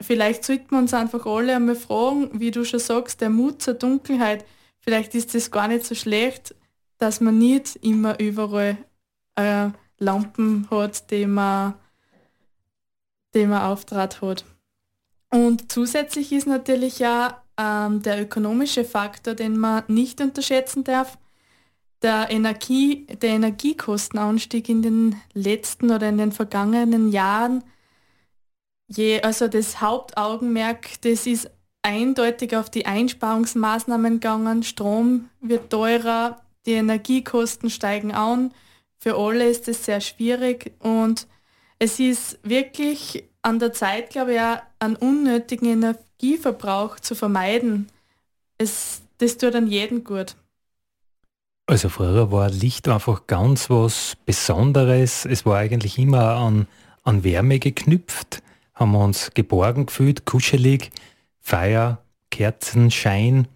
vielleicht 0.00 0.44
sollten 0.44 0.70
wir 0.70 0.78
uns 0.78 0.94
einfach 0.94 1.26
alle 1.26 1.56
einmal 1.56 1.76
fragen, 1.76 2.30
wie 2.40 2.50
du 2.50 2.64
schon 2.64 2.80
sagst, 2.80 3.20
der 3.20 3.30
Mut 3.30 3.62
zur 3.62 3.74
Dunkelheit, 3.74 4.44
vielleicht 4.86 5.14
ist 5.14 5.34
das 5.34 5.50
gar 5.50 5.68
nicht 5.68 5.84
so 5.84 5.94
schlecht, 5.94 6.54
dass 6.98 7.20
man 7.20 7.38
nicht 7.38 7.76
immer 7.76 8.18
überall 8.20 8.78
äh, 9.34 9.68
Lampen 9.98 10.68
hat, 10.70 11.10
die 11.10 11.26
man, 11.26 11.74
die 13.34 13.46
man 13.46 13.62
auftrat 13.62 14.22
hat. 14.22 14.44
Und 15.30 15.70
zusätzlich 15.72 16.32
ist 16.32 16.46
natürlich 16.46 16.98
ja 16.98 17.42
ähm, 17.58 18.02
der 18.02 18.22
ökonomische 18.22 18.84
Faktor, 18.84 19.34
den 19.34 19.58
man 19.58 19.82
nicht 19.88 20.20
unterschätzen 20.20 20.84
darf. 20.84 21.18
Der, 22.02 22.30
Energie, 22.30 23.06
der 23.06 23.30
Energiekostenanstieg 23.30 24.68
in 24.68 24.82
den 24.82 25.16
letzten 25.32 25.90
oder 25.90 26.08
in 26.08 26.18
den 26.18 26.30
vergangenen 26.30 27.10
Jahren, 27.10 27.64
je, 28.86 29.22
also 29.22 29.48
das 29.48 29.80
Hauptaugenmerk, 29.80 31.00
das 31.00 31.26
ist 31.26 31.50
eindeutig 31.86 32.56
auf 32.56 32.68
die 32.68 32.84
Einsparungsmaßnahmen 32.84 34.14
gegangen. 34.14 34.64
Strom 34.64 35.30
wird 35.40 35.70
teurer, 35.70 36.42
die 36.66 36.72
Energiekosten 36.72 37.70
steigen 37.70 38.12
an. 38.12 38.52
Für 38.98 39.16
alle 39.16 39.48
ist 39.48 39.68
es 39.68 39.84
sehr 39.84 40.00
schwierig 40.00 40.72
und 40.80 41.28
es 41.78 42.00
ist 42.00 42.40
wirklich 42.42 43.24
an 43.42 43.60
der 43.60 43.72
Zeit, 43.72 44.10
glaube 44.10 44.34
ich, 44.34 44.40
auch 44.40 44.58
einen 44.80 44.96
unnötigen 44.96 45.66
Energieverbrauch 45.66 46.98
zu 46.98 47.14
vermeiden. 47.14 47.86
Es, 48.58 49.02
das 49.18 49.38
tut 49.38 49.54
an 49.54 49.68
jeden 49.68 50.02
gut. 50.02 50.34
Also 51.66 51.88
früher 51.88 52.32
war 52.32 52.50
Licht 52.50 52.88
einfach 52.88 53.28
ganz 53.28 53.70
was 53.70 54.16
Besonderes. 54.24 55.24
Es 55.24 55.46
war 55.46 55.58
eigentlich 55.58 55.98
immer 55.98 56.36
an, 56.36 56.66
an 57.04 57.22
Wärme 57.22 57.60
geknüpft, 57.60 58.42
haben 58.74 58.92
wir 58.92 59.04
uns 59.04 59.30
geborgen 59.34 59.86
gefühlt, 59.86 60.24
kuschelig, 60.24 60.90
Feuer, 61.46 62.02
Kerzen, 62.32 62.90
Schein. 62.90 63.46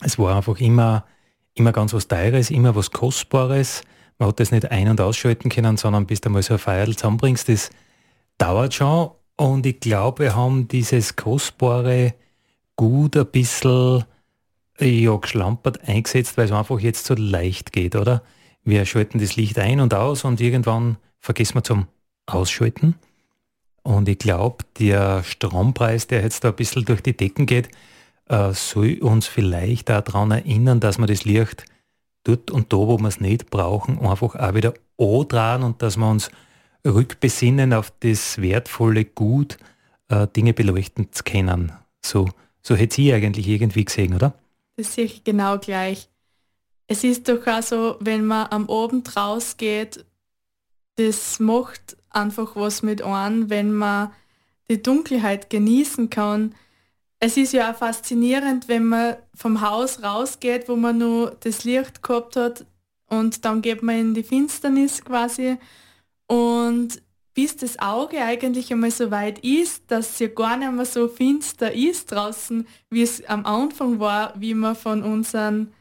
Es 0.00 0.18
war 0.18 0.34
einfach 0.34 0.58
immer, 0.60 1.04
immer 1.52 1.70
ganz 1.70 1.92
was 1.92 2.08
Teures, 2.08 2.48
immer 2.50 2.74
was 2.74 2.90
Kostbares. 2.90 3.82
Man 4.16 4.30
hat 4.30 4.40
das 4.40 4.50
nicht 4.50 4.70
ein- 4.70 4.88
und 4.88 4.98
ausschalten 4.98 5.50
können, 5.50 5.76
sondern 5.76 6.06
bis 6.06 6.22
du 6.22 6.30
mal 6.30 6.42
so 6.42 6.54
ein 6.54 6.58
Feuer 6.58 6.86
zusammenbringst, 6.86 7.50
das 7.50 7.68
dauert 8.38 8.72
schon 8.72 9.10
und 9.36 9.66
ich 9.66 9.80
glaube, 9.80 10.24
wir 10.24 10.36
haben 10.36 10.68
dieses 10.68 11.14
kostbare 11.14 12.14
Gut 12.76 13.14
ein 13.18 13.26
bisschen 13.26 14.04
ja, 14.80 15.14
geschlampert 15.16 15.86
eingesetzt, 15.86 16.38
weil 16.38 16.46
es 16.46 16.52
einfach 16.52 16.80
jetzt 16.80 17.04
so 17.04 17.14
leicht 17.14 17.74
geht, 17.74 17.94
oder? 17.94 18.22
Wir 18.64 18.86
schalten 18.86 19.18
das 19.18 19.36
Licht 19.36 19.58
ein 19.58 19.80
und 19.80 19.92
aus 19.92 20.24
und 20.24 20.40
irgendwann 20.40 20.96
vergessen 21.20 21.56
wir 21.56 21.62
zum 21.62 21.88
Ausschalten. 22.24 22.94
Und 23.82 24.08
ich 24.08 24.18
glaube, 24.18 24.64
der 24.78 25.24
Strompreis, 25.24 26.06
der 26.06 26.22
jetzt 26.22 26.44
da 26.44 26.50
ein 26.50 26.56
bisschen 26.56 26.84
durch 26.84 27.00
die 27.00 27.16
Decken 27.16 27.46
geht, 27.46 27.68
äh, 28.28 28.52
soll 28.52 28.98
uns 29.00 29.26
vielleicht 29.26 29.88
daran 29.88 30.30
erinnern, 30.30 30.80
dass 30.80 30.98
wir 30.98 31.06
das 31.06 31.24
Licht 31.24 31.64
dort 32.24 32.50
und 32.50 32.72
da, 32.72 32.76
wo 32.76 32.98
wir 32.98 33.08
es 33.08 33.20
nicht 33.20 33.50
brauchen, 33.50 33.98
einfach 33.98 34.36
auch 34.36 34.54
wieder 34.54 34.74
andrehen 34.98 35.64
und 35.64 35.82
dass 35.82 35.96
wir 35.96 36.08
uns 36.08 36.30
rückbesinnen 36.86 37.72
auf 37.72 37.92
das 38.00 38.40
wertvolle 38.40 39.04
Gut, 39.04 39.58
äh, 40.08 40.26
Dinge 40.28 40.52
beleuchten 40.52 41.12
zu 41.12 41.24
können. 41.24 41.72
So, 42.04 42.28
so 42.62 42.76
hätte 42.76 42.96
sie 42.96 43.12
eigentlich 43.12 43.48
irgendwie 43.48 43.84
gesehen, 43.84 44.14
oder? 44.14 44.34
Das 44.76 44.94
sehe 44.94 45.04
ich 45.04 45.24
genau 45.24 45.58
gleich. 45.58 46.08
Es 46.86 47.04
ist 47.04 47.28
doch 47.28 47.46
auch 47.46 47.62
so, 47.62 47.96
wenn 48.00 48.24
man 48.24 48.48
am 48.50 48.68
Abend 48.68 49.16
rausgeht, 49.16 50.04
das 50.96 51.40
macht 51.40 51.96
einfach 52.14 52.56
was 52.56 52.82
mit 52.82 53.02
an, 53.02 53.50
wenn 53.50 53.72
man 53.72 54.12
die 54.68 54.82
Dunkelheit 54.82 55.50
genießen 55.50 56.10
kann. 56.10 56.54
Es 57.18 57.36
ist 57.36 57.52
ja 57.52 57.70
auch 57.70 57.76
faszinierend, 57.76 58.68
wenn 58.68 58.86
man 58.86 59.16
vom 59.34 59.60
Haus 59.60 60.02
rausgeht, 60.02 60.68
wo 60.68 60.76
man 60.76 60.98
nur 60.98 61.36
das 61.40 61.64
Licht 61.64 62.02
gehabt 62.02 62.36
hat 62.36 62.66
und 63.06 63.44
dann 63.44 63.62
geht 63.62 63.82
man 63.82 63.98
in 63.98 64.14
die 64.14 64.22
Finsternis 64.22 65.04
quasi 65.04 65.58
und 66.26 67.02
bis 67.34 67.56
das 67.56 67.78
Auge 67.78 68.22
eigentlich 68.22 68.72
einmal 68.72 68.90
so 68.90 69.10
weit 69.10 69.38
ist, 69.38 69.84
dass 69.88 70.10
es 70.10 70.18
ja 70.18 70.28
gar 70.28 70.56
nicht 70.56 70.72
mehr 70.72 70.84
so 70.84 71.08
finster 71.08 71.72
ist 71.72 72.12
draußen, 72.12 72.66
wie 72.90 73.02
es 73.02 73.24
am 73.24 73.46
Anfang 73.46 74.00
war, 74.00 74.34
wie 74.38 74.54
wir 74.54 74.74
von, 74.74 75.02
unseren, 75.02 75.72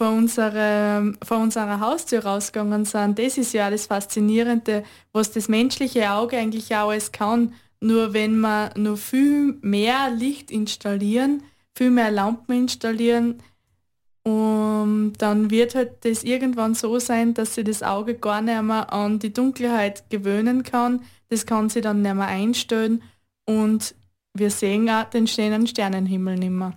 von, 0.00 0.16
unserer, 0.16 1.12
von 1.22 1.42
unserer 1.42 1.78
Haustür 1.78 2.24
rausgegangen 2.24 2.86
sind. 2.86 3.18
Das 3.18 3.36
ist 3.36 3.52
ja 3.52 3.68
das 3.68 3.84
Faszinierende, 3.84 4.82
was 5.12 5.30
das 5.30 5.50
menschliche 5.50 6.10
Auge 6.10 6.38
eigentlich 6.38 6.74
auch 6.74 6.88
alles 6.88 7.12
kann. 7.12 7.52
Nur 7.80 8.14
wenn 8.14 8.40
wir 8.40 8.70
noch 8.78 8.96
viel 8.96 9.58
mehr 9.60 10.08
Licht 10.08 10.50
installieren, 10.50 11.42
viel 11.74 11.90
mehr 11.90 12.10
Lampen 12.10 12.54
installieren, 12.54 13.42
und 14.22 15.14
dann 15.18 15.50
wird 15.50 15.74
halt 15.74 16.04
das 16.04 16.24
irgendwann 16.24 16.74
so 16.74 16.98
sein, 16.98 17.34
dass 17.34 17.54
sie 17.54 17.64
das 17.64 17.82
Auge 17.82 18.14
gar 18.14 18.40
nicht 18.40 18.62
mehr 18.62 18.92
an 18.92 19.18
die 19.18 19.32
Dunkelheit 19.32 20.08
gewöhnen 20.08 20.62
kann. 20.62 21.02
Das 21.28 21.44
kann 21.44 21.68
sie 21.68 21.80
dann 21.80 22.02
nicht 22.02 22.14
mehr 22.14 22.26
einstellen 22.26 23.02
und 23.46 23.94
wir 24.34 24.50
sehen 24.50 24.88
auch 24.88 25.04
den 25.04 25.26
schönen 25.26 25.66
Sternenhimmel 25.66 26.36
nicht 26.36 26.50
mehr. 26.50 26.72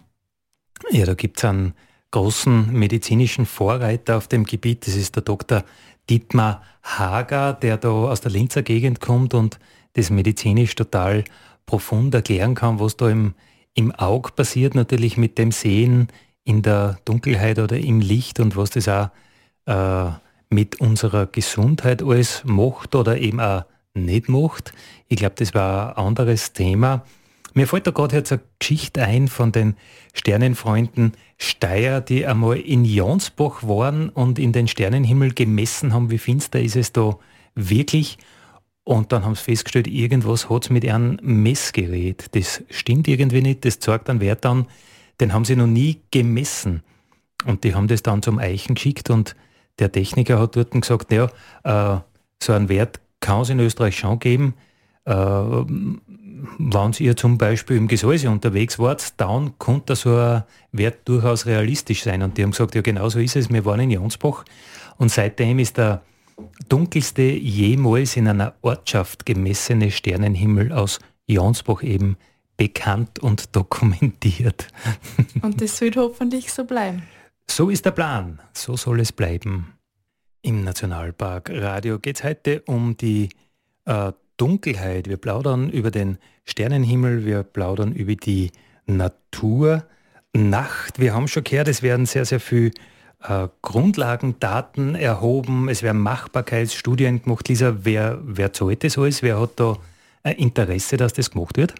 Ja, 0.89 1.05
da 1.05 1.13
gibt 1.13 1.37
es 1.37 1.45
einen 1.45 1.73
großen 2.13 2.71
medizinischen 2.71 3.45
Vorreiter 3.45 4.17
auf 4.17 4.27
dem 4.27 4.45
Gebiet. 4.45 4.85
Das 4.87 4.95
ist 4.95 5.15
der 5.15 5.23
Dr. 5.23 5.63
Dietmar 6.09 6.61
Hager, 6.83 7.53
der 7.53 7.77
da 7.77 7.89
aus 7.89 8.21
der 8.21 8.31
Linzer 8.31 8.61
Gegend 8.61 9.01
kommt 9.01 9.33
und 9.33 9.59
das 9.93 10.09
medizinisch 10.11 10.75
total 10.75 11.23
profund 11.65 12.13
erklären 12.13 12.55
kann, 12.55 12.79
was 12.79 12.97
da 12.97 13.09
im, 13.09 13.33
im 13.73 13.91
Auge 13.91 14.31
passiert, 14.31 14.75
natürlich 14.75 15.17
mit 15.17 15.37
dem 15.39 15.51
Sehen 15.51 16.07
in 16.43 16.61
der 16.61 16.99
Dunkelheit 17.05 17.57
oder 17.57 17.77
im 17.77 17.99
Licht 17.99 18.39
und 18.39 18.55
was 18.55 18.69
das 18.69 18.87
auch 18.87 19.09
äh, 19.65 20.11
mit 20.49 20.79
unserer 20.79 21.25
Gesundheit 21.25 22.03
alles 22.03 22.43
macht 22.45 22.93
oder 22.93 23.17
eben 23.17 23.39
auch 23.39 23.63
nicht 23.95 24.29
macht. 24.29 24.71
Ich 25.07 25.17
glaube, 25.17 25.35
das 25.37 25.55
war 25.55 25.97
ein 25.97 26.05
anderes 26.05 26.53
Thema. 26.53 27.05
Mir 27.55 27.67
fällt 27.67 27.87
da 27.87 27.91
gerade 27.91 28.17
jetzt 28.17 28.31
eine 28.31 28.41
Geschichte 28.59 29.03
ein 29.03 29.27
von 29.27 29.51
den 29.51 29.75
Sternenfreunden 30.13 31.13
Steyr, 31.43 31.99
die 31.99 32.25
einmal 32.25 32.57
in 32.57 32.85
Jonsbach 32.85 33.63
waren 33.63 34.09
und 34.09 34.39
in 34.39 34.53
den 34.53 34.67
Sternenhimmel 34.67 35.33
gemessen 35.33 35.93
haben, 35.93 36.09
wie 36.09 36.17
finster 36.17 36.61
ist 36.61 36.77
es 36.77 36.93
da 36.93 37.17
wirklich. 37.53 38.17
Und 38.85 39.11
dann 39.11 39.25
haben 39.25 39.35
sie 39.35 39.43
festgestellt, 39.43 39.87
irgendwas 39.87 40.49
hat 40.49 40.63
es 40.63 40.69
mit 40.69 40.87
einem 40.87 41.19
Messgerät. 41.21 42.33
Das 42.33 42.63
stimmt 42.69 43.07
irgendwie 43.07 43.41
nicht, 43.41 43.65
das 43.65 43.79
zeigt 43.79 44.09
einen 44.09 44.21
Wert 44.21 44.45
an, 44.45 44.67
den 45.19 45.33
haben 45.33 45.43
sie 45.43 45.57
noch 45.57 45.67
nie 45.67 46.01
gemessen. 46.11 46.81
Und 47.45 47.65
die 47.65 47.75
haben 47.75 47.87
das 47.87 48.03
dann 48.03 48.21
zum 48.21 48.39
Eichen 48.39 48.75
geschickt 48.75 49.09
und 49.09 49.35
der 49.79 49.91
Techniker 49.91 50.39
hat 50.39 50.55
dort 50.55 50.71
gesagt, 50.71 51.11
naja, 51.11 51.29
äh, 51.63 51.99
so 52.41 52.53
einen 52.53 52.69
Wert 52.69 53.01
kann 53.19 53.41
es 53.41 53.49
in 53.49 53.59
Österreich 53.59 53.97
schon 53.97 54.19
geben. 54.19 54.53
Äh, 55.05 55.13
wenn 56.57 56.91
ihr 56.99 57.15
zum 57.15 57.37
Beispiel 57.37 57.77
im 57.77 57.87
Gesäuse 57.87 58.29
unterwegs 58.29 58.77
wart, 58.77 59.19
dann 59.19 59.57
konnte 59.59 59.95
so 59.95 60.15
ein 60.15 60.43
Wert 60.71 61.07
durchaus 61.07 61.45
realistisch 61.45 62.03
sein. 62.03 62.21
Und 62.21 62.37
die 62.37 62.43
haben 62.43 62.51
gesagt, 62.51 62.75
ja 62.75 62.81
genau 62.81 63.07
so 63.09 63.19
ist 63.19 63.35
es, 63.35 63.49
wir 63.49 63.63
waren 63.65 63.79
in 63.79 63.91
Jonsbach 63.91 64.43
und 64.97 65.09
seitdem 65.09 65.59
ist 65.59 65.77
der 65.77 66.01
dunkelste 66.67 67.21
jemals 67.21 68.17
in 68.17 68.27
einer 68.27 68.55
Ortschaft 68.61 69.25
gemessene 69.25 69.91
Sternenhimmel 69.91 70.71
aus 70.71 70.99
Jonsbach 71.27 71.83
eben 71.83 72.17
bekannt 72.57 73.19
und 73.19 73.55
dokumentiert. 73.55 74.67
Und 75.41 75.61
das 75.61 75.77
soll 75.77 75.91
hoffentlich 75.95 76.51
so 76.51 76.65
bleiben. 76.65 77.03
So 77.49 77.69
ist 77.69 77.85
der 77.85 77.91
Plan, 77.91 78.39
so 78.53 78.75
soll 78.75 78.99
es 78.99 79.11
bleiben. 79.11 79.73
Im 80.41 80.63
Nationalpark 80.63 81.49
Radio 81.49 81.99
geht 81.99 82.17
es 82.17 82.23
heute 82.23 82.61
um 82.65 82.97
die 82.97 83.29
äh, 83.85 84.11
Dunkelheit. 84.37 85.07
Wir 85.07 85.17
plaudern 85.17 85.69
über 85.69 85.91
den 85.91 86.17
Sternenhimmel, 86.45 87.25
wir 87.25 87.43
plaudern 87.43 87.93
über 87.93 88.15
die 88.15 88.51
Natur. 88.85 89.85
Nacht, 90.35 90.99
wir 90.99 91.13
haben 91.13 91.27
schon 91.27 91.43
gehört, 91.43 91.67
es 91.67 91.83
werden 91.83 92.05
sehr, 92.05 92.25
sehr 92.25 92.39
viele 92.39 92.71
äh, 93.21 93.47
Grundlagendaten 93.61 94.95
erhoben, 94.95 95.69
es 95.69 95.83
werden 95.83 96.01
Machbarkeitsstudien 96.01 97.23
gemacht. 97.23 97.47
Lisa, 97.47 97.77
wer, 97.83 98.19
wer 98.23 98.51
zahlt 98.51 98.83
das 98.83 98.97
alles? 98.97 99.21
Wer 99.21 99.39
hat 99.39 99.51
da 99.57 99.77
ein 100.23 100.35
Interesse, 100.35 100.97
dass 100.97 101.13
das 101.13 101.31
gemacht 101.31 101.57
wird? 101.57 101.75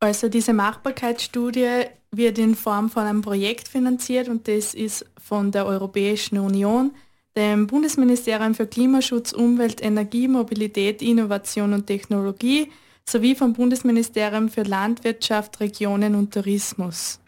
Also 0.00 0.28
diese 0.28 0.52
Machbarkeitsstudie 0.52 1.86
wird 2.10 2.38
in 2.38 2.54
Form 2.54 2.90
von 2.90 3.04
einem 3.04 3.22
Projekt 3.22 3.68
finanziert 3.68 4.28
und 4.28 4.46
das 4.46 4.74
ist 4.74 5.06
von 5.22 5.50
der 5.50 5.66
Europäischen 5.66 6.38
Union, 6.38 6.92
dem 7.36 7.66
Bundesministerium 7.66 8.54
für 8.54 8.66
Klimaschutz, 8.66 9.32
Umwelt, 9.32 9.82
Energie, 9.82 10.28
Mobilität, 10.28 11.02
Innovation 11.02 11.72
und 11.72 11.86
Technologie 11.86 12.70
sowie 13.08 13.34
vom 13.34 13.52
Bundesministerium 13.52 14.48
für 14.48 14.62
Landwirtschaft, 14.62 15.60
Regionen 15.60 16.14
und 16.14 16.32
Tourismus. 16.32 17.20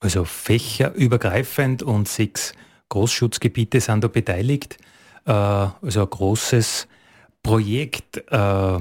Also 0.00 0.24
fächerübergreifend 0.24 1.82
und 1.82 2.08
sechs 2.08 2.52
Großschutzgebiete 2.88 3.80
sind 3.80 4.04
da 4.04 4.08
beteiligt. 4.08 4.78
Äh, 5.24 5.32
also 5.32 6.02
ein 6.02 6.10
großes 6.10 6.88
Projekt. 7.42 8.18
Äh, 8.30 8.78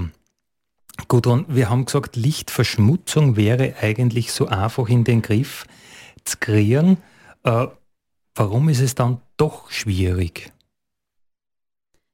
Gudrun, 1.07 1.45
wir 1.47 1.69
haben 1.69 1.85
gesagt, 1.85 2.15
Lichtverschmutzung 2.15 3.35
wäre 3.35 3.75
eigentlich 3.81 4.31
so 4.31 4.47
einfach 4.47 4.89
in 4.89 5.03
den 5.03 5.21
Griff 5.21 5.65
zu 6.23 6.37
kriegen. 6.39 6.97
Äh, 7.43 7.67
warum 8.35 8.69
ist 8.69 8.81
es 8.81 8.95
dann 8.95 9.21
doch 9.37 9.71
schwierig? 9.71 10.51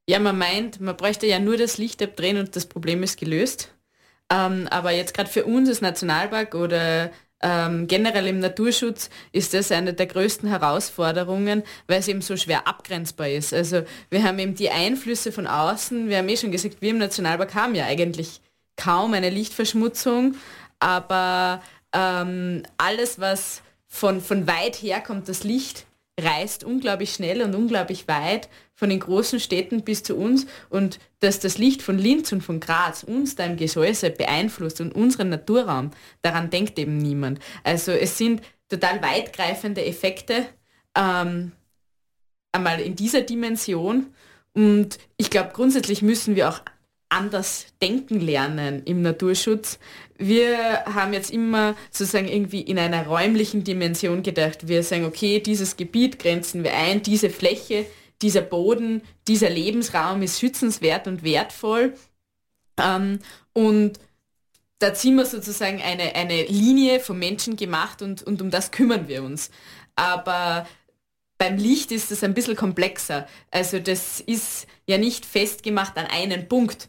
Ja, 0.08 0.18
man 0.18 0.36
meint, 0.36 0.80
man 0.80 0.96
bräuchte 0.96 1.26
ja 1.26 1.38
nur 1.38 1.56
das 1.56 1.78
Licht 1.78 2.02
abdrehen 2.02 2.36
und 2.36 2.56
das 2.56 2.66
Problem 2.66 3.02
ist 3.02 3.18
gelöst. 3.18 3.74
Ähm, 4.30 4.68
aber 4.70 4.90
jetzt 4.90 5.14
gerade 5.14 5.30
für 5.30 5.44
uns 5.44 5.68
als 5.68 5.80
Nationalpark 5.80 6.54
oder 6.54 7.10
ähm, 7.42 7.86
generell 7.86 8.26
im 8.26 8.38
Naturschutz 8.38 9.10
ist 9.32 9.52
das 9.52 9.70
eine 9.70 9.92
der 9.92 10.06
größten 10.06 10.48
Herausforderungen, 10.48 11.62
weil 11.86 12.00
es 12.00 12.08
eben 12.08 12.22
so 12.22 12.36
schwer 12.36 12.66
abgrenzbar 12.66 13.28
ist. 13.28 13.52
Also 13.52 13.82
wir 14.08 14.22
haben 14.22 14.38
eben 14.38 14.54
die 14.54 14.70
Einflüsse 14.70 15.30
von 15.30 15.46
außen, 15.46 16.08
wir 16.08 16.18
haben 16.18 16.28
eh 16.28 16.38
schon 16.38 16.52
gesagt, 16.52 16.80
wir 16.80 16.90
im 16.90 16.98
Nationalpark 16.98 17.54
haben 17.54 17.74
ja 17.74 17.84
eigentlich 17.84 18.40
kaum 18.76 19.12
eine 19.12 19.28
Lichtverschmutzung, 19.28 20.36
aber 20.78 21.62
ähm, 21.92 22.62
alles, 22.78 23.20
was 23.20 23.62
von, 23.86 24.20
von 24.22 24.46
weit 24.46 24.76
her 24.76 25.00
kommt, 25.00 25.28
das 25.28 25.44
Licht 25.44 25.86
reist 26.20 26.62
unglaublich 26.62 27.12
schnell 27.12 27.42
und 27.42 27.54
unglaublich 27.54 28.06
weit 28.06 28.48
von 28.74 28.88
den 28.88 29.00
großen 29.00 29.40
Städten 29.40 29.82
bis 29.82 30.02
zu 30.02 30.16
uns 30.16 30.46
und 30.70 30.98
dass 31.20 31.40
das 31.40 31.58
Licht 31.58 31.82
von 31.82 31.98
Linz 31.98 32.30
und 32.32 32.42
von 32.42 32.60
Graz 32.60 33.02
uns 33.02 33.34
da 33.34 33.44
im 33.44 33.56
Gesäuse 33.56 34.10
beeinflusst 34.10 34.80
und 34.80 34.94
unseren 34.94 35.28
Naturraum, 35.28 35.90
daran 36.22 36.50
denkt 36.50 36.78
eben 36.78 36.98
niemand. 36.98 37.40
Also 37.64 37.92
es 37.92 38.16
sind 38.16 38.42
total 38.68 39.02
weitgreifende 39.02 39.84
Effekte, 39.84 40.46
ähm, 40.96 41.52
einmal 42.52 42.80
in 42.80 42.94
dieser 42.94 43.22
Dimension 43.22 44.14
und 44.52 44.98
ich 45.16 45.30
glaube, 45.30 45.50
grundsätzlich 45.52 46.02
müssen 46.02 46.36
wir 46.36 46.48
auch 46.48 46.60
anders 47.14 47.66
denken 47.80 48.20
lernen 48.20 48.82
im 48.84 49.02
Naturschutz. 49.02 49.78
Wir 50.18 50.84
haben 50.84 51.12
jetzt 51.12 51.30
immer 51.30 51.76
sozusagen 51.90 52.28
irgendwie 52.28 52.60
in 52.60 52.78
einer 52.78 53.06
räumlichen 53.06 53.64
Dimension 53.64 54.22
gedacht. 54.22 54.68
Wir 54.68 54.82
sagen, 54.82 55.04
okay, 55.04 55.40
dieses 55.40 55.76
Gebiet 55.76 56.18
grenzen 56.18 56.64
wir 56.64 56.74
ein, 56.74 57.02
diese 57.02 57.30
Fläche, 57.30 57.86
dieser 58.22 58.42
Boden, 58.42 59.02
dieser 59.28 59.50
Lebensraum 59.50 60.22
ist 60.22 60.40
schützenswert 60.40 61.06
und 61.06 61.22
wertvoll. 61.22 61.94
Ähm, 62.78 63.20
und 63.52 63.98
da 64.78 64.94
ziehen 64.94 65.16
wir 65.16 65.26
sozusagen 65.26 65.80
eine, 65.82 66.14
eine 66.14 66.44
Linie 66.44 67.00
vom 67.00 67.18
Menschen 67.18 67.56
gemacht 67.56 68.02
und, 68.02 68.22
und 68.22 68.42
um 68.42 68.50
das 68.50 68.70
kümmern 68.70 69.08
wir 69.08 69.22
uns. 69.22 69.50
Aber 69.96 70.66
beim 71.38 71.56
Licht 71.56 71.92
ist 71.92 72.10
es 72.10 72.22
ein 72.24 72.34
bisschen 72.34 72.56
komplexer. 72.56 73.26
Also 73.50 73.78
das 73.78 74.20
ist 74.20 74.66
ja 74.86 74.98
nicht 74.98 75.26
festgemacht 75.26 75.96
an 75.96 76.06
einen 76.06 76.48
Punkt, 76.48 76.88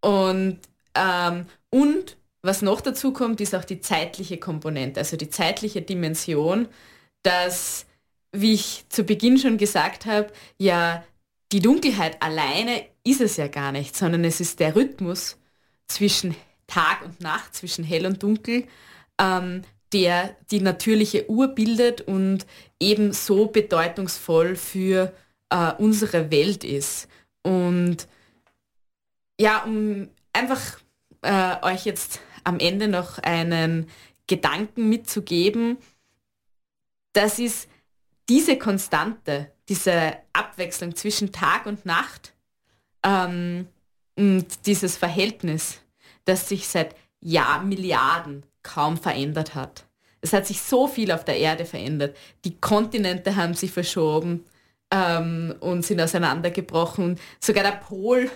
und, 0.00 0.58
ähm, 0.94 1.46
und 1.70 2.16
was 2.42 2.62
noch 2.62 2.80
dazu 2.80 3.12
kommt, 3.12 3.40
ist 3.40 3.54
auch 3.54 3.64
die 3.64 3.80
zeitliche 3.80 4.38
Komponente, 4.38 5.00
also 5.00 5.16
die 5.16 5.30
zeitliche 5.30 5.82
Dimension, 5.82 6.68
dass, 7.22 7.86
wie 8.32 8.54
ich 8.54 8.84
zu 8.88 9.04
Beginn 9.04 9.38
schon 9.38 9.58
gesagt 9.58 10.06
habe, 10.06 10.32
ja, 10.58 11.04
die 11.52 11.60
Dunkelheit 11.60 12.22
alleine 12.22 12.84
ist 13.04 13.20
es 13.20 13.36
ja 13.36 13.48
gar 13.48 13.72
nicht, 13.72 13.96
sondern 13.96 14.24
es 14.24 14.40
ist 14.40 14.60
der 14.60 14.74
Rhythmus 14.74 15.36
zwischen 15.88 16.34
Tag 16.66 17.04
und 17.04 17.20
Nacht, 17.20 17.54
zwischen 17.54 17.84
hell 17.84 18.06
und 18.06 18.22
dunkel, 18.22 18.64
ähm, 19.20 19.62
der 19.92 20.36
die 20.50 20.60
natürliche 20.60 21.28
Uhr 21.28 21.48
bildet 21.48 22.00
und 22.02 22.46
ebenso 22.78 23.46
bedeutungsvoll 23.46 24.54
für 24.54 25.12
äh, 25.50 25.72
unsere 25.78 26.30
Welt 26.30 26.62
ist. 26.62 27.08
Und 27.42 28.06
ja, 29.40 29.64
um 29.64 30.10
einfach 30.34 30.60
äh, 31.22 31.56
euch 31.62 31.86
jetzt 31.86 32.20
am 32.44 32.58
Ende 32.58 32.88
noch 32.88 33.18
einen 33.18 33.88
Gedanken 34.26 34.90
mitzugeben, 34.90 35.78
das 37.14 37.38
ist 37.38 37.68
diese 38.28 38.58
Konstante, 38.58 39.50
diese 39.68 40.12
Abwechslung 40.34 40.94
zwischen 40.94 41.32
Tag 41.32 41.64
und 41.64 41.86
Nacht 41.86 42.34
ähm, 43.02 43.66
und 44.14 44.66
dieses 44.66 44.98
Verhältnis, 44.98 45.80
das 46.26 46.46
sich 46.46 46.68
seit 46.68 46.94
Jahr, 47.20 47.62
Milliarden 47.62 48.44
kaum 48.62 48.98
verändert 48.98 49.54
hat. 49.54 49.86
Es 50.20 50.34
hat 50.34 50.46
sich 50.46 50.60
so 50.60 50.86
viel 50.86 51.10
auf 51.12 51.24
der 51.24 51.38
Erde 51.38 51.64
verändert. 51.64 52.14
Die 52.44 52.60
Kontinente 52.60 53.36
haben 53.36 53.54
sich 53.54 53.72
verschoben 53.72 54.44
ähm, 54.90 55.54
und 55.60 55.82
sind 55.82 55.98
auseinandergebrochen. 55.98 57.18
Sogar 57.40 57.64
der 57.64 57.78
Pol 57.78 58.30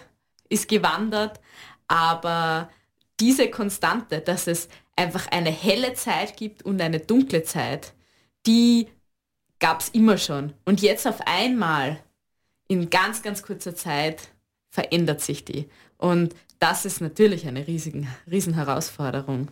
ist 0.54 0.68
gewandert, 0.68 1.40
aber 1.88 2.70
diese 3.20 3.50
Konstante, 3.50 4.20
dass 4.20 4.46
es 4.46 4.68
einfach 4.96 5.26
eine 5.30 5.50
helle 5.50 5.94
Zeit 5.94 6.36
gibt 6.36 6.62
und 6.62 6.80
eine 6.80 7.00
dunkle 7.00 7.42
Zeit, 7.42 7.92
die 8.46 8.88
gab 9.58 9.80
es 9.80 9.88
immer 9.90 10.18
schon. 10.18 10.52
Und 10.64 10.82
jetzt 10.82 11.06
auf 11.06 11.20
einmal, 11.26 12.00
in 12.68 12.90
ganz, 12.90 13.22
ganz 13.22 13.42
kurzer 13.42 13.74
Zeit, 13.74 14.28
verändert 14.70 15.20
sich 15.20 15.44
die. 15.44 15.68
Und 15.96 16.34
das 16.58 16.84
ist 16.84 17.00
natürlich 17.00 17.46
eine 17.46 17.66
riesigen, 17.66 18.08
riesen 18.30 18.54
Herausforderung. 18.54 19.48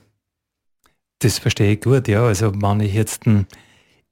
Das 1.18 1.38
verstehe 1.38 1.72
ich 1.72 1.80
gut, 1.80 2.08
ja. 2.08 2.24
Also 2.24 2.52
wenn 2.54 2.80
ich 2.80 2.94
jetzt 2.94 3.22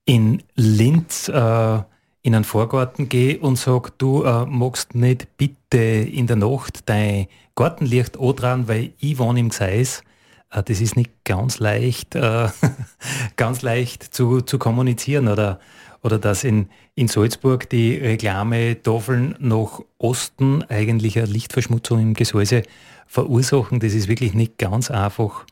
in 0.05 0.43
Linz 0.55 1.29
äh, 1.29 1.83
in 2.23 2.35
einen 2.35 2.45
Vorgarten 2.45 3.09
gehe 3.09 3.39
und 3.39 3.57
sage, 3.57 3.93
du 3.97 4.25
äh, 4.25 4.45
magst 4.47 4.95
nicht 4.95 5.37
bitte 5.37 5.79
in 5.79 6.27
der 6.27 6.37
Nacht 6.37 6.81
dein 6.87 7.27
Gartenlicht 7.55 8.17
dran, 8.17 8.69
weil 8.69 8.93
ich 8.99 9.19
wohne 9.19 9.41
im 9.41 9.49
Gseis. 9.49 10.03
Äh, 10.51 10.63
das 10.63 10.81
ist 10.81 10.97
nicht 10.97 11.11
ganz 11.25 11.59
leicht, 11.59 12.15
äh, 12.15 12.49
ganz 13.37 13.63
leicht 13.63 14.03
zu, 14.03 14.43
zu 14.43 14.59
kommunizieren 14.59 15.29
oder, 15.29 15.61
oder 16.03 16.19
dass 16.19 16.45
in, 16.45 16.69
in 16.95 17.09
Salzburg 17.09 17.69
die 17.71 17.95
Reklametafeln 17.97 19.37
nach 19.39 19.81
Osten 19.99 20.63
eigentlich 20.65 21.19
eine 21.19 21.27
Lichtverschmutzung 21.27 22.01
im 22.01 22.15
Gesäuse 22.15 22.63
verursachen. 23.07 23.81
Das 23.81 23.95
ist 23.95 24.09
wirklich 24.09 24.35
nicht 24.35 24.59
ganz 24.59 24.91
einfach 24.91 25.47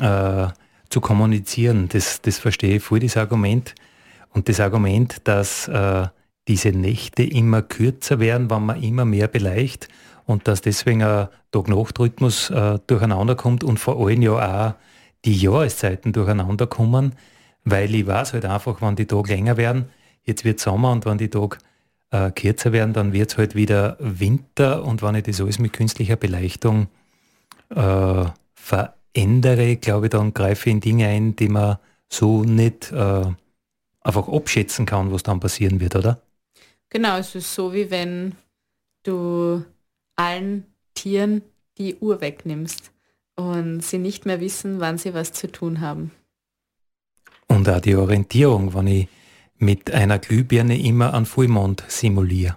äh, 0.00 0.48
zu 0.88 1.00
kommunizieren. 1.00 1.88
Das, 1.90 2.22
das 2.22 2.38
verstehe 2.38 2.76
ich 2.76 2.82
voll, 2.82 3.00
das 3.00 3.16
Argument. 3.16 3.74
Und 4.32 4.48
das 4.48 4.60
Argument, 4.60 5.16
dass 5.24 5.68
äh, 5.68 6.06
diese 6.48 6.70
Nächte 6.70 7.22
immer 7.22 7.62
kürzer 7.62 8.20
werden, 8.20 8.50
wenn 8.50 8.66
man 8.66 8.82
immer 8.82 9.04
mehr 9.04 9.28
beleicht 9.28 9.88
und 10.24 10.48
dass 10.48 10.60
deswegen 10.60 11.02
ein 11.02 11.28
Tag-Nacht-Rhythmus 11.52 12.50
äh, 12.50 12.78
durcheinander 12.86 13.34
kommt 13.34 13.64
und 13.64 13.78
vor 13.78 13.98
allem 13.98 14.22
ja 14.22 14.32
auch 14.68 14.74
die 15.24 15.36
Jahreszeiten 15.36 16.12
durcheinander 16.12 16.66
kommen, 16.66 17.14
weil 17.64 17.94
ich 17.94 18.06
weiß 18.06 18.32
halt 18.32 18.44
einfach, 18.44 18.80
wenn 18.80 18.96
die 18.96 19.06
Tage 19.06 19.34
länger 19.34 19.56
werden, 19.56 19.86
jetzt 20.22 20.44
wird 20.44 20.60
Sommer 20.60 20.92
und 20.92 21.06
wenn 21.06 21.18
die 21.18 21.28
Tage 21.28 21.58
äh, 22.10 22.30
kürzer 22.30 22.72
werden, 22.72 22.92
dann 22.92 23.12
wird 23.12 23.30
es 23.30 23.38
halt 23.38 23.54
wieder 23.54 23.96
Winter 24.00 24.84
und 24.84 25.02
wenn 25.02 25.14
ich 25.14 25.24
das 25.24 25.40
alles 25.40 25.58
mit 25.58 25.72
künstlicher 25.72 26.16
Beleuchtung 26.16 26.88
äh, 27.74 28.24
verändere, 28.54 29.76
glaube 29.76 30.06
ich, 30.06 30.10
dann 30.10 30.32
greife 30.34 30.68
ich 30.68 30.74
in 30.74 30.80
Dinge 30.80 31.08
ein, 31.08 31.36
die 31.36 31.48
man 31.48 31.78
so 32.08 32.44
nicht 32.44 32.92
äh, 32.92 33.26
einfach 34.08 34.28
abschätzen 34.28 34.86
kann, 34.86 35.12
was 35.12 35.22
dann 35.22 35.38
passieren 35.38 35.80
wird, 35.80 35.94
oder? 35.94 36.22
Genau, 36.88 37.18
es 37.18 37.34
ist 37.34 37.54
so, 37.54 37.74
wie 37.74 37.90
wenn 37.90 38.34
du 39.02 39.62
allen 40.16 40.64
Tieren 40.94 41.42
die 41.76 41.96
Uhr 41.96 42.20
wegnimmst 42.20 42.90
und 43.36 43.82
sie 43.82 43.98
nicht 43.98 44.26
mehr 44.26 44.40
wissen, 44.40 44.80
wann 44.80 44.98
sie 44.98 45.14
was 45.14 45.32
zu 45.32 45.52
tun 45.52 45.80
haben. 45.80 46.10
Und 47.46 47.68
auch 47.68 47.80
die 47.80 47.94
Orientierung, 47.94 48.74
wenn 48.74 48.86
ich 48.86 49.08
mit 49.56 49.90
einer 49.90 50.18
Glühbirne 50.18 50.80
immer 50.80 51.14
einen 51.14 51.26
Vollmond 51.26 51.84
simuliere. 51.88 52.56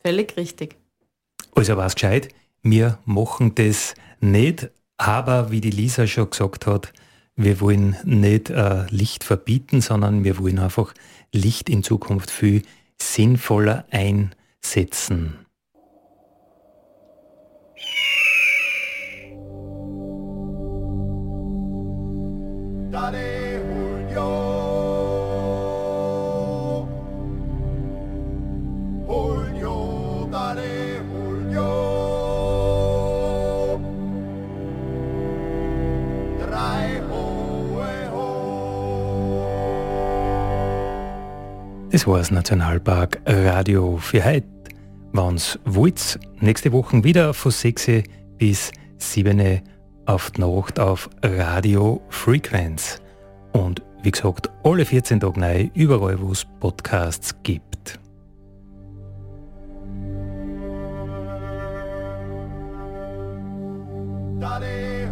Völlig 0.00 0.36
richtig. 0.36 0.76
Also 1.54 1.76
war 1.76 1.86
es 1.86 1.94
gescheit, 1.94 2.28
wir 2.62 2.98
machen 3.04 3.54
das 3.54 3.94
nicht, 4.20 4.70
aber 4.96 5.50
wie 5.50 5.60
die 5.60 5.70
Lisa 5.70 6.06
schon 6.06 6.30
gesagt 6.30 6.66
hat, 6.66 6.92
wir 7.36 7.60
wollen 7.60 7.96
nicht 8.04 8.50
äh, 8.50 8.86
Licht 8.88 9.22
verbieten, 9.22 9.80
sondern 9.80 10.24
wir 10.24 10.38
wollen 10.38 10.58
einfach 10.58 10.94
Licht 11.32 11.68
in 11.68 11.82
Zukunft 11.82 12.30
viel 12.30 12.62
sinnvoller 13.00 13.84
einsetzen. 13.90 15.46
Daddy, 22.90 23.25
Das 42.06 42.12
war 42.12 42.18
das 42.20 42.30
Nationalpark 42.30 43.18
Radio 43.26 43.96
für 43.96 44.24
heute. 44.24 44.46
Wenn's 45.12 45.58
wollt, 45.64 46.20
nächste 46.38 46.70
Woche 46.70 47.02
wieder 47.02 47.34
von 47.34 47.50
6 47.50 48.04
bis 48.38 48.70
7 48.98 49.60
auf 50.06 50.30
die 50.30 50.40
Nacht 50.40 50.78
auf 50.78 51.10
Radio 51.24 52.00
Frequenz. 52.10 53.00
Und 53.54 53.82
wie 54.04 54.12
gesagt, 54.12 54.52
alle 54.62 54.84
14 54.84 55.18
Tage 55.18 55.40
neu, 55.40 55.68
überall 55.74 56.20
wo 56.20 56.30
es 56.30 56.44
Podcasts 56.60 57.34
gibt. 57.42 57.98
Daddy, 64.38 65.08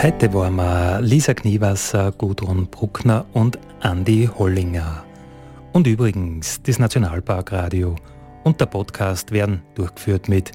Heute 0.00 0.32
waren 0.32 0.54
wir 0.54 1.00
Lisa 1.00 1.34
Kniewasser, 1.34 2.12
Gudrun 2.12 2.68
Bruckner 2.68 3.26
und 3.32 3.58
Andi 3.80 4.30
Hollinger. 4.32 5.02
Und 5.72 5.88
übrigens, 5.88 6.62
das 6.62 6.78
Nationalparkradio 6.78 7.96
und 8.44 8.60
der 8.60 8.66
Podcast 8.66 9.32
werden 9.32 9.62
durchgeführt 9.74 10.28
mit 10.28 10.52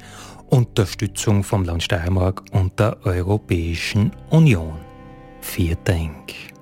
Unterstützung 0.49 1.43
vom 1.43 1.65
Land 1.65 1.83
Steiermark 1.83 2.41
und 2.53 2.79
der 2.79 2.95
Europäischen 3.05 4.13
Union. 4.29 4.79
Vielen 5.41 5.77
Dank. 5.83 6.52